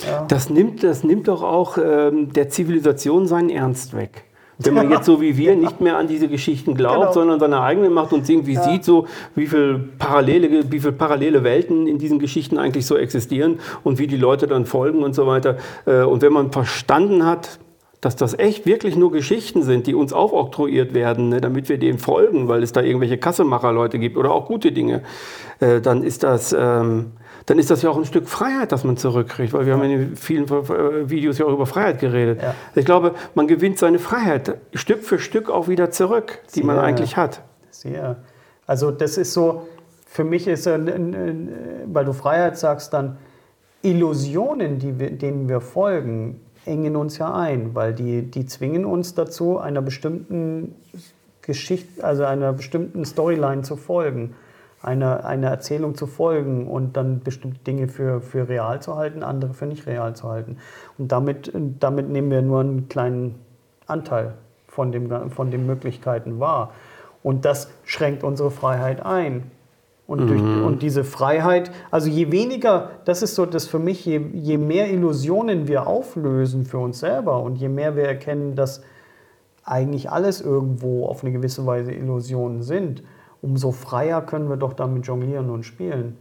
[0.06, 0.24] Ja.
[0.26, 4.24] Das nimmt, das nimmt doch auch ähm, der Zivilisation seinen Ernst weg.
[4.62, 7.12] Wenn man jetzt so wie wir nicht mehr an diese Geschichten glaubt, Genau.
[7.12, 11.86] sondern seine eigene macht und irgendwie sieht, so, wie viele parallele, wie viel parallele Welten
[11.86, 15.56] in diesen Geschichten eigentlich so existieren und wie die Leute dann folgen und so weiter.
[15.86, 17.58] Äh, Und wenn man verstanden hat,
[18.00, 21.98] dass das echt wirklich nur Geschichten sind, die uns aufoktroyiert werden, ne, damit wir dem
[21.98, 25.02] folgen, weil es da irgendwelche Kassemacher-Leute gibt oder auch gute Dinge,
[25.60, 27.12] äh, dann ist das, ähm,
[27.44, 30.16] dann ist das ja auch ein Stück Freiheit, das man zurückkriegt, weil wir haben in
[30.16, 32.40] vielen äh, Videos ja auch über Freiheit geredet.
[32.42, 32.54] Ja.
[32.74, 37.16] Ich glaube, man gewinnt seine Freiheit Stück für Stück auch wieder zurück, die man eigentlich
[37.18, 37.42] hat.
[37.70, 38.16] Sehr.
[38.66, 39.66] Also das ist so,
[40.06, 43.18] für mich ist, weil du Freiheit sagst, dann
[43.82, 49.14] Illusionen, die wir, denen wir folgen, engen uns ja ein, weil die, die zwingen uns
[49.14, 50.74] dazu, einer bestimmten
[51.42, 54.34] Geschichte, also einer bestimmten Storyline zu folgen,
[54.82, 59.52] einer, einer Erzählung zu folgen und dann bestimmte Dinge für, für real zu halten, andere
[59.54, 60.58] für nicht real zu halten.
[60.98, 63.36] Und damit, damit nehmen wir nur einen kleinen
[63.86, 64.34] Anteil
[64.68, 66.72] von, dem, von den Möglichkeiten wahr.
[67.22, 69.50] Und das schränkt unsere Freiheit ein.
[70.10, 74.20] Und, durch, und diese Freiheit, also je weniger, das ist so das für mich, je,
[74.32, 78.82] je mehr Illusionen wir auflösen für uns selber und je mehr wir erkennen, dass
[79.62, 83.04] eigentlich alles irgendwo auf eine gewisse Weise Illusionen sind,
[83.40, 86.16] umso freier können wir doch damit jonglieren und spielen.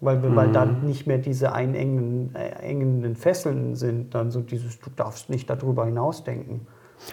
[0.00, 4.80] Weil, wir, weil dann nicht mehr diese einengenden äh, engenden Fesseln sind, dann so dieses,
[4.80, 6.66] du darfst nicht darüber hinausdenken.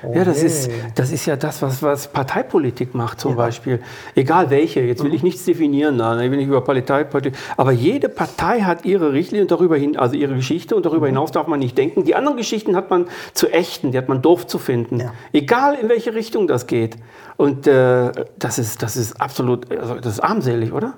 [0.03, 0.47] Oh Ja, das je.
[0.47, 3.79] ist, das ist ja das, was, was Parteipolitik macht zum Beispiel.
[4.15, 8.09] Egal welche, jetzt will ich nichts definieren, da, ich will nicht über Parteipolitik, aber jede
[8.09, 11.59] Partei hat ihre Richtlinie und darüber hin, also ihre Geschichte und darüber hinaus darf man
[11.59, 12.03] nicht denken.
[12.03, 14.99] Die anderen Geschichten hat man zu ächten, die hat man doof zu finden.
[15.01, 15.13] Ja.
[15.33, 16.95] Egal in welche Richtung das geht.
[17.37, 20.93] Und äh, das, ist, das ist absolut, also das ist armselig, oder?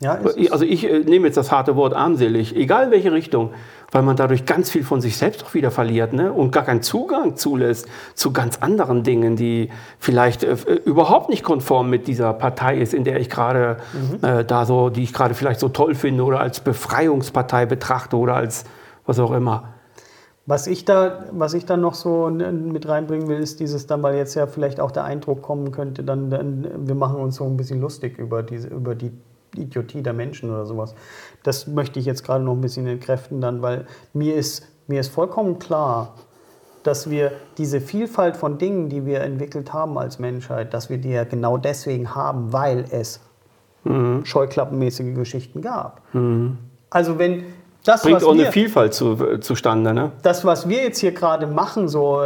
[0.00, 0.52] Ja, ist.
[0.52, 3.50] Also ich äh, nehme jetzt das harte Wort armselig, egal in welche Richtung,
[3.90, 6.32] weil man dadurch ganz viel von sich selbst auch wieder verliert ne?
[6.32, 11.88] und gar keinen Zugang zulässt zu ganz anderen Dingen, die vielleicht äh, überhaupt nicht konform
[11.88, 13.78] mit dieser Partei ist, in der ich gerade
[14.22, 18.34] äh, da so, die ich gerade vielleicht so toll finde oder als Befreiungspartei betrachte oder
[18.34, 18.64] als
[19.06, 19.74] was auch immer.
[20.44, 24.16] Was ich da, was ich dann noch so mit reinbringen will, ist dieses dann, weil
[24.16, 27.58] jetzt ja vielleicht auch der Eindruck kommen könnte, dann, dann wir machen uns so ein
[27.58, 29.12] bisschen lustig über diese, über die
[29.56, 30.94] Idiotie der Menschen oder sowas.
[31.42, 35.08] Das möchte ich jetzt gerade noch ein bisschen entkräften dann, weil mir ist, mir ist
[35.08, 36.14] vollkommen klar,
[36.82, 41.10] dass wir diese Vielfalt von Dingen, die wir entwickelt haben als Menschheit, dass wir die
[41.10, 43.20] ja genau deswegen haben, weil es
[44.24, 46.02] scheuklappenmäßige Geschichten gab.
[46.90, 47.44] Also wenn,
[47.84, 49.94] Das, bringt auch eine wir- Vielfalt zu, äh, zustande.
[49.94, 50.12] Ne?
[50.22, 52.20] das, was wir jetzt hier gerade machen, so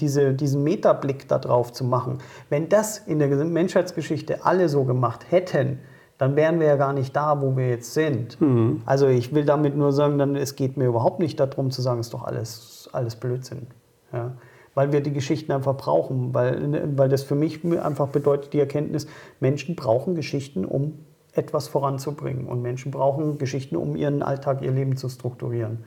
[0.00, 2.18] diese, diesen Metablick da drauf zu machen,
[2.50, 5.78] wenn das in der Menschheitsgeschichte alle so gemacht hätten,
[6.22, 8.38] dann wären wir ja gar nicht da, wo wir jetzt sind.
[8.86, 11.98] Also ich will damit nur sagen, dann, es geht mir überhaupt nicht darum zu sagen,
[11.98, 13.66] es ist doch alles, alles Blödsinn.
[14.12, 14.30] Ja?
[14.76, 19.08] Weil wir die Geschichten einfach brauchen, weil, weil das für mich einfach bedeutet die Erkenntnis,
[19.40, 21.00] Menschen brauchen Geschichten, um
[21.32, 22.46] etwas voranzubringen.
[22.46, 25.78] Und Menschen brauchen Geschichten, um ihren Alltag, ihr Leben zu strukturieren.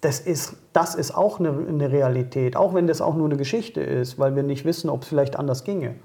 [0.00, 3.82] Das ist, das ist auch eine, eine Realität, auch wenn das auch nur eine Geschichte
[3.82, 5.96] ist, weil wir nicht wissen, ob es vielleicht anders ginge.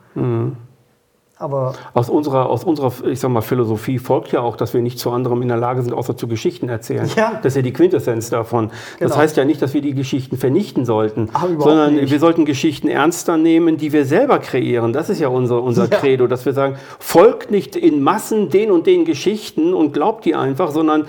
[1.41, 4.99] Aber Aus unserer, aus unserer, ich sag mal, Philosophie folgt ja auch, dass wir nicht
[4.99, 7.09] zu anderem in der Lage sind, außer zu Geschichten erzählen.
[7.15, 7.39] Ja.
[7.41, 8.69] Das ist ja die Quintessenz davon.
[8.99, 9.15] Das Genau.
[9.23, 12.11] heißt ja nicht, dass wir die Geschichten vernichten sollten, sondern nicht.
[12.11, 14.93] wir sollten Geschichten ernster nehmen, die wir selber kreieren.
[14.93, 15.97] Das ist ja unser, unser Ja.
[15.97, 20.35] Credo, dass wir sagen, folgt nicht in Massen den und den Geschichten und glaubt die
[20.35, 21.05] einfach, sondern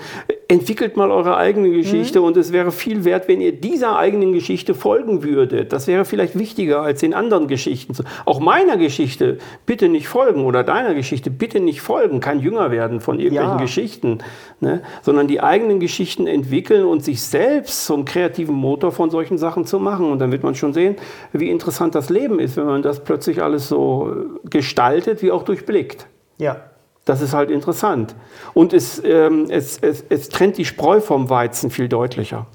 [0.53, 2.25] entwickelt mal eure eigene Geschichte Mhm.
[2.25, 5.73] und es wäre viel wert, wenn ihr dieser eigenen Geschichte folgen würdet.
[5.73, 7.93] Das wäre vielleicht wichtiger als den anderen Geschichten.
[8.25, 12.99] Auch meiner Geschichte bitte nicht folgen oder deiner Geschichte bitte nicht folgen, kein Jünger werden
[13.01, 13.61] von irgendwelchen Ja.
[13.61, 14.19] Geschichten,
[14.59, 14.81] ne?
[15.01, 19.79] sondern die eigenen Geschichten entwickeln und sich selbst zum kreativen Motor von solchen Sachen zu
[19.79, 20.11] machen.
[20.11, 20.97] Und dann wird man schon sehen,
[21.31, 24.13] wie interessant das Leben ist, wenn man das plötzlich alles so
[24.49, 26.05] gestaltet wie auch durchblickt.
[26.37, 26.57] ja,
[27.05, 28.15] Das ist halt interessant.
[28.53, 32.47] Und es, ähm, es, es, es trennt die Spreu vom Weizen viel deutlicher.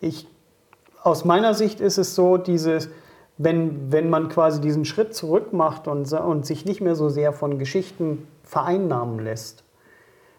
[0.00, 0.26] Ich,
[1.02, 2.88] aus meiner Sicht ist es so, dieses,
[3.36, 7.32] wenn, wenn man quasi diesen Schritt zurück macht und, und sich nicht mehr so sehr
[7.32, 9.62] von Geschichten vereinnahmen lässt,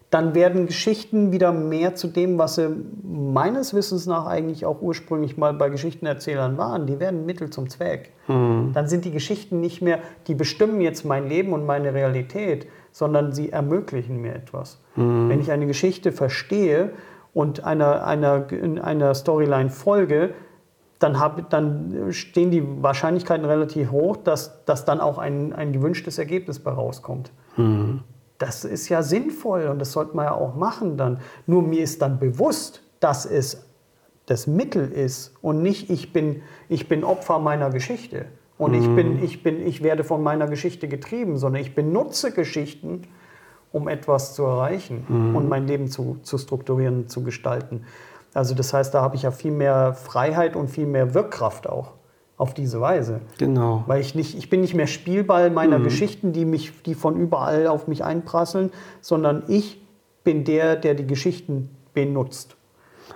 [0.09, 2.69] dann werden Geschichten wieder mehr zu dem, was sie
[3.03, 6.85] meines Wissens nach eigentlich auch ursprünglich mal bei Geschichtenerzählern waren.
[6.85, 8.11] Die werden Mittel zum Zweck.
[8.27, 13.33] Dann sind die Geschichten nicht mehr, die bestimmen jetzt mein Leben und meine Realität, sondern
[13.33, 14.79] sie ermöglichen mir etwas.
[15.29, 16.91] Wenn ich eine Geschichte verstehe
[17.33, 20.33] und einer, einer, in einer Storyline folge,
[20.99, 26.17] dann, hab, dann stehen die Wahrscheinlichkeiten relativ hoch, dass, dass dann auch ein, ein gewünschtes
[26.19, 27.31] Ergebnis bei rauskommt.
[28.37, 31.19] Das ist ja sinnvoll und das sollte man ja auch machen dann.
[31.47, 33.65] Nur mir ist dann bewusst, dass es
[34.27, 38.27] das Mittel ist und nicht ich bin, ich bin Opfer meiner Geschichte.
[38.57, 43.03] Und ich, bin, ich, bin, ich werde von meiner Geschichte getrieben, sondern ich benutze Geschichten,
[43.71, 47.83] um etwas zu erreichen und mein Leben zu, zu strukturieren, zu gestalten.
[48.33, 51.93] Also das heißt, da habe ich ja viel mehr Freiheit und viel mehr Wirkkraft auch
[52.37, 53.21] auf diese Weise.
[53.37, 53.83] Genau.
[53.87, 57.67] Weil ich nicht, ich bin nicht mehr Spielball meiner Geschichten, die mich, die von überall
[57.67, 59.81] auf mich einprasseln, sondern ich
[60.23, 62.55] bin der, der die Geschichten benutzt.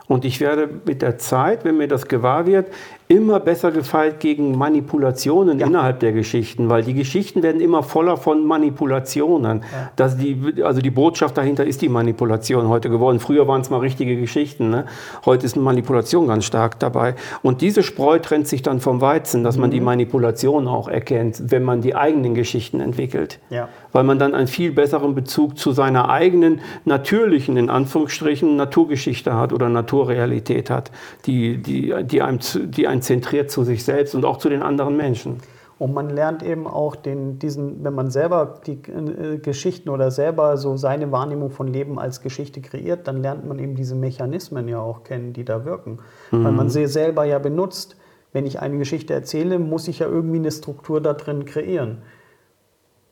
[0.08, 2.68] Und ich werde mit der Zeit, wenn mir das gewahr wird,
[3.10, 8.46] immer besser gefeit gegen Manipulationen innerhalb der Geschichten, weil die Geschichten werden immer voller von
[8.46, 9.64] Manipulationen.
[9.96, 13.20] Das die, also die Botschaft dahinter ist die Manipulation heute geworden.
[13.20, 14.70] Früher waren es mal richtige Geschichten.
[14.70, 14.86] Ne?
[15.26, 17.16] Heute ist eine Manipulation ganz stark dabei.
[17.44, 21.64] Und diese Spreu trennt sich dann vom Weizen, dass man die Manipulation auch erkennt, wenn
[21.64, 23.40] man die eigenen Geschichten entwickelt.
[23.50, 23.70] Ja.
[23.92, 29.54] Weil man dann einen viel besseren Bezug zu seiner eigenen natürlichen, in Anführungsstrichen, Naturgeschichte hat
[29.54, 30.92] oder Naturrealität hat,
[31.26, 34.98] die, die, die, einem, die einen zentriert zu sich selbst und auch zu den anderen
[34.98, 35.38] Menschen.
[35.80, 40.58] Und man lernt eben auch den, diesen, wenn man selber die äh, Geschichten oder selber
[40.58, 44.80] so seine Wahrnehmung von Leben als Geschichte kreiert, dann lernt man eben diese Mechanismen ja
[44.80, 46.00] auch kennen, die da wirken.
[46.32, 47.96] Weil man sie selber ja benutzt.
[48.34, 52.00] Wenn ich eine Geschichte erzähle, muss ich ja irgendwie eine Struktur da drin kreieren.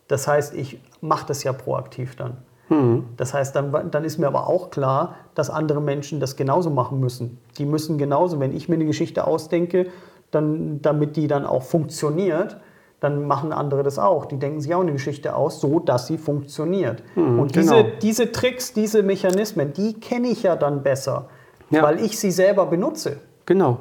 [0.08, 2.38] Das heißt, ich mache das ja proaktiv dann.
[3.18, 7.00] Das heißt, dann, dann ist mir aber auch klar, dass andere Menschen das genauso machen
[7.00, 7.38] müssen.
[7.60, 9.88] Die müssen genauso, wenn ich mir eine Geschichte ausdenke,
[10.32, 12.58] dann, damit die dann auch funktioniert,
[13.02, 14.26] dann machen andere das auch.
[14.26, 17.04] Die denken sich auch eine Geschichte aus, so dass sie funktioniert.
[17.16, 17.90] Und diese, genau.
[18.02, 21.30] diese Tricks, diese Mechanismen, die kenne ich ja dann besser,
[21.70, 21.84] Ja.
[21.84, 23.18] weil ich sie selber benutze.
[23.46, 23.78] Genau.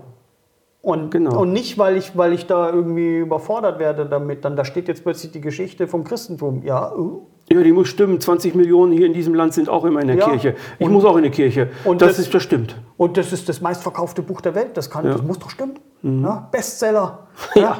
[0.85, 1.41] Und, Genau.
[1.41, 4.45] und nicht, weil ich, weil ich da irgendwie überfordert werde damit.
[4.45, 6.63] Dann da steht jetzt plötzlich die Geschichte vom Christentum.
[6.63, 8.21] Ja, uh, Ja, die muss stimmen.
[8.21, 10.29] 20 Millionen hier in diesem Land sind auch immer in der Ja.
[10.29, 10.55] Kirche.
[10.79, 11.71] Ich Und- muss auch in die Kirche.
[11.87, 12.77] und das, das- ist, das stimmt.
[12.99, 14.77] Und das ist das meistverkaufte Buch der Welt.
[14.77, 15.13] Das, kann, Ja.
[15.13, 15.17] Mhm.
[15.17, 15.79] das muss doch stimmen.
[16.03, 17.21] Ja, Bestseller.
[17.55, 17.79] Ja.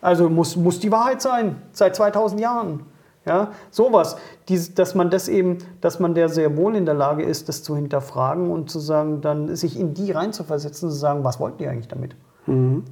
[0.00, 1.56] Also muss, muss die Wahrheit sein.
[1.72, 2.80] Seit 2000 Jahren.
[3.26, 4.16] Ja, sowas.
[4.48, 7.62] Dies, dass man das eben, dass man der sehr wohl in der Lage ist, das
[7.62, 11.66] zu hinterfragen und zu sagen, dann sich in die reinzuversetzen, zu sagen, was wollten die
[11.66, 12.14] eigentlich damit?
[12.46, 12.84] Mhm.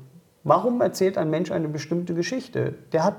[0.42, 2.74] Warum erzählt ein Mensch eine bestimmte Geschichte?
[2.92, 3.16] Der hat,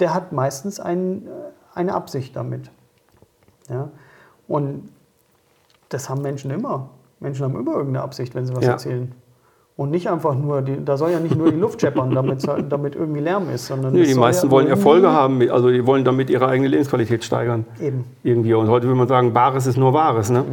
[0.00, 1.28] der hat meistens ein,
[1.74, 2.70] eine Absicht damit.
[3.68, 3.90] Ja?
[4.48, 4.88] Und
[5.88, 6.90] das haben Menschen immer.
[7.20, 8.72] Menschen haben immer irgendeine Absicht, wenn sie was Ja.
[8.72, 9.12] erzählen.
[9.76, 12.94] Und nicht einfach nur, die, da soll ja nicht nur die Luft scheppern, damit, damit
[12.96, 13.94] irgendwie Lärm ist, sondern.
[13.94, 17.64] Nee, die meisten ja wollen Erfolge haben, also die wollen damit ihre eigene Lebensqualität steigern.
[17.80, 18.04] Eben.
[18.22, 18.52] Irgendwie.
[18.52, 20.28] Und heute will man sagen, Bares ist nur Wahres.
[20.28, 20.44] Ne?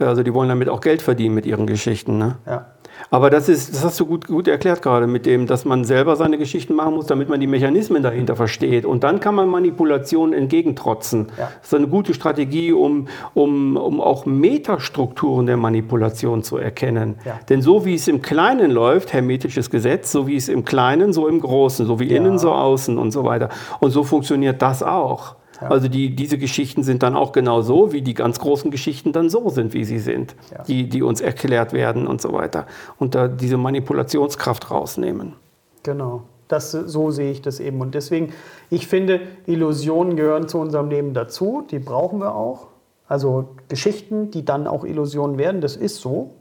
[0.00, 2.18] Also die wollen damit auch Geld verdienen mit ihren Geschichten.
[2.18, 2.36] Ne?
[2.46, 2.66] Ja.
[3.14, 6.16] Aber das ist, das hast du gut, gut erklärt gerade mit dem, dass man selber
[6.16, 8.84] seine Geschichten machen muss, damit man die Mechanismen dahinter versteht.
[8.84, 11.28] Und dann kann man Manipulationen entgegentrotzen.
[11.38, 11.52] Ja.
[11.60, 17.14] Das ist eine gute Strategie, um, um, um auch Metastrukturen der Manipulation zu erkennen.
[17.24, 17.38] Ja.
[17.48, 21.28] Denn so wie es im Kleinen läuft, hermetisches Gesetz, so wie es im Kleinen, so
[21.28, 22.16] im Großen, so wie Ja.
[22.16, 23.48] innen, so außen und so weiter.
[23.78, 25.36] Und so funktioniert das auch.
[25.60, 25.68] Ja.
[25.68, 29.30] Also die, diese Geschichten sind dann auch genau so, wie die ganz großen Geschichten dann
[29.30, 30.62] so sind, wie sie sind, Ja.
[30.64, 32.66] die, die uns erklärt werden und so weiter.
[32.98, 35.34] Und da diese Manipulationskraft rausnehmen.
[35.82, 36.22] Genau.
[36.48, 37.80] Das, so sehe ich das eben.
[37.80, 38.32] Und deswegen,
[38.68, 41.64] ich finde, Illusionen gehören zu unserem Leben dazu.
[41.70, 42.66] Die brauchen wir auch.
[43.08, 46.32] Also Geschichten, die dann auch Illusionen werden, das ist so.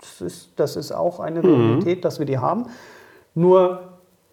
[0.00, 2.66] Das ist, das ist auch eine Realität, dass wir die haben.
[3.34, 3.80] Nur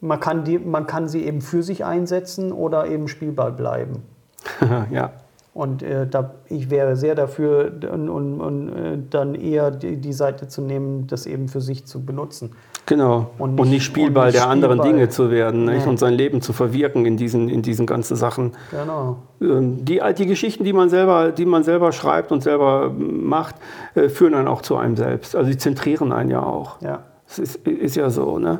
[0.02, 4.04] man kann, die, man kann sie eben für sich einsetzen oder eben Spielball bleiben.
[4.92, 5.12] ja.
[5.54, 10.14] Und äh, da, ich wäre sehr dafür, und, und, und, äh, dann eher die, die
[10.14, 12.52] Seite zu nehmen, das eben für sich zu benutzen.
[12.86, 13.32] Genau.
[13.40, 14.82] Und Und nicht- nicht, Spielball nicht der anderen.
[14.82, 15.84] Dinge zu werden nicht?
[15.84, 15.90] Nee.
[15.90, 18.54] und sein Leben zu verwirken in diesen, in diesen ganzen Sachen.
[18.72, 19.18] Genau.
[19.42, 23.56] Ähm, Die, die Geschichten, die man, selber, die man selber schreibt und selber macht,
[23.96, 25.36] äh, führen dann auch zu einem selbst.
[25.36, 26.80] Also die zentrieren einen ja auch.
[26.82, 27.04] Ja.
[27.28, 28.60] Das ist, ist ja so, ne?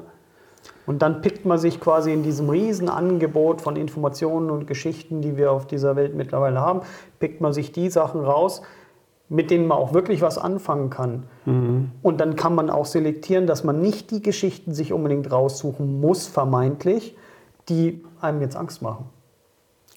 [0.86, 5.38] Und dann pickt man sich quasi in diesem riesen Angebot von Informationen und Geschichten, die
[5.38, 6.82] wir auf dieser Welt mittlerweile haben,
[7.20, 8.62] pickt man sich die Sachen raus,
[9.30, 11.24] mit denen man auch wirklich was anfangen kann.
[12.02, 16.26] Und dann kann man auch selektieren, dass man nicht die Geschichten sich unbedingt raussuchen muss,
[16.26, 17.16] vermeintlich,
[17.70, 19.06] die einem jetzt Angst machen.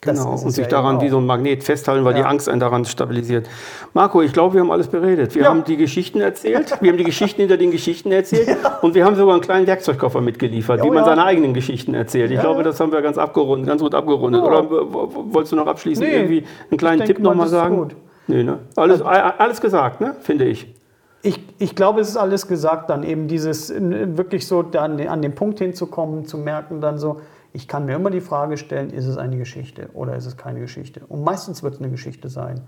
[0.04, 2.22] Genau, und sich ja daran wie so ein Magnet festhalten, weil Ja.
[2.22, 3.48] die Angst einen daran stabilisiert.
[3.94, 5.36] Marco, ich glaube, wir haben alles beredet.
[5.36, 5.48] Wir Ja.
[5.50, 8.48] haben die Geschichten erzählt, wir haben die Geschichten hinter den Geschichten erzählt
[8.82, 12.32] und wir haben sogar einen kleinen Werkzeugkoffer mitgeliefert, wie oh man seine eigenen Geschichten erzählt.
[12.32, 14.42] Ich glaube, das haben wir ganz abgerundet, ganz gut abgerundet.
[14.42, 17.76] Oder wolltest du noch abschließend Nee, irgendwie einen kleinen denke Tipp nochmal sagen?
[17.76, 17.94] gut.
[18.26, 18.58] Nee, ne?
[18.74, 20.16] Alles, alles gesagt, ne?
[20.20, 20.74] finde ich.
[21.22, 25.36] Ich, ich glaube, es ist alles gesagt, dann eben dieses wirklich so dann an den
[25.36, 27.20] Punkt hinzukommen, zu merken, dann so,
[27.54, 30.60] ich kann mir immer die Frage stellen, ist es eine Geschichte oder ist es keine
[30.60, 31.02] Geschichte?
[31.08, 32.62] Und meistens wird es eine Geschichte sein.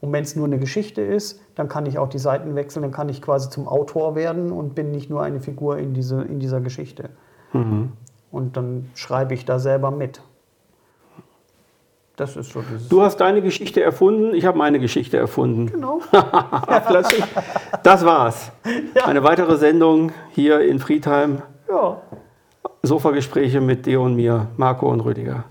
[0.00, 2.92] Und wenn es nur eine Geschichte ist, dann kann ich auch die Seiten wechseln, dann
[2.92, 6.38] kann ich quasi zum Autor werden und bin nicht nur eine Figur in, diese, in
[6.38, 7.10] dieser Geschichte.
[8.30, 10.20] Und dann schreibe ich da selber mit.
[12.16, 12.88] Das ist so dieses.
[12.88, 15.66] Du hast deine Geschichte erfunden, ich habe meine Geschichte erfunden.
[15.66, 16.00] Genau.
[17.82, 18.50] Das war's.
[19.04, 21.42] Eine weitere Sendung hier in Friedheim.
[21.68, 22.00] Ja,
[22.82, 25.44] Sofagespräche mit dir und mir, Marco und Rüdiger.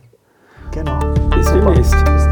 [0.71, 0.99] genau.
[1.29, 1.73] Bis Super.
[1.73, 2.24] demnächst.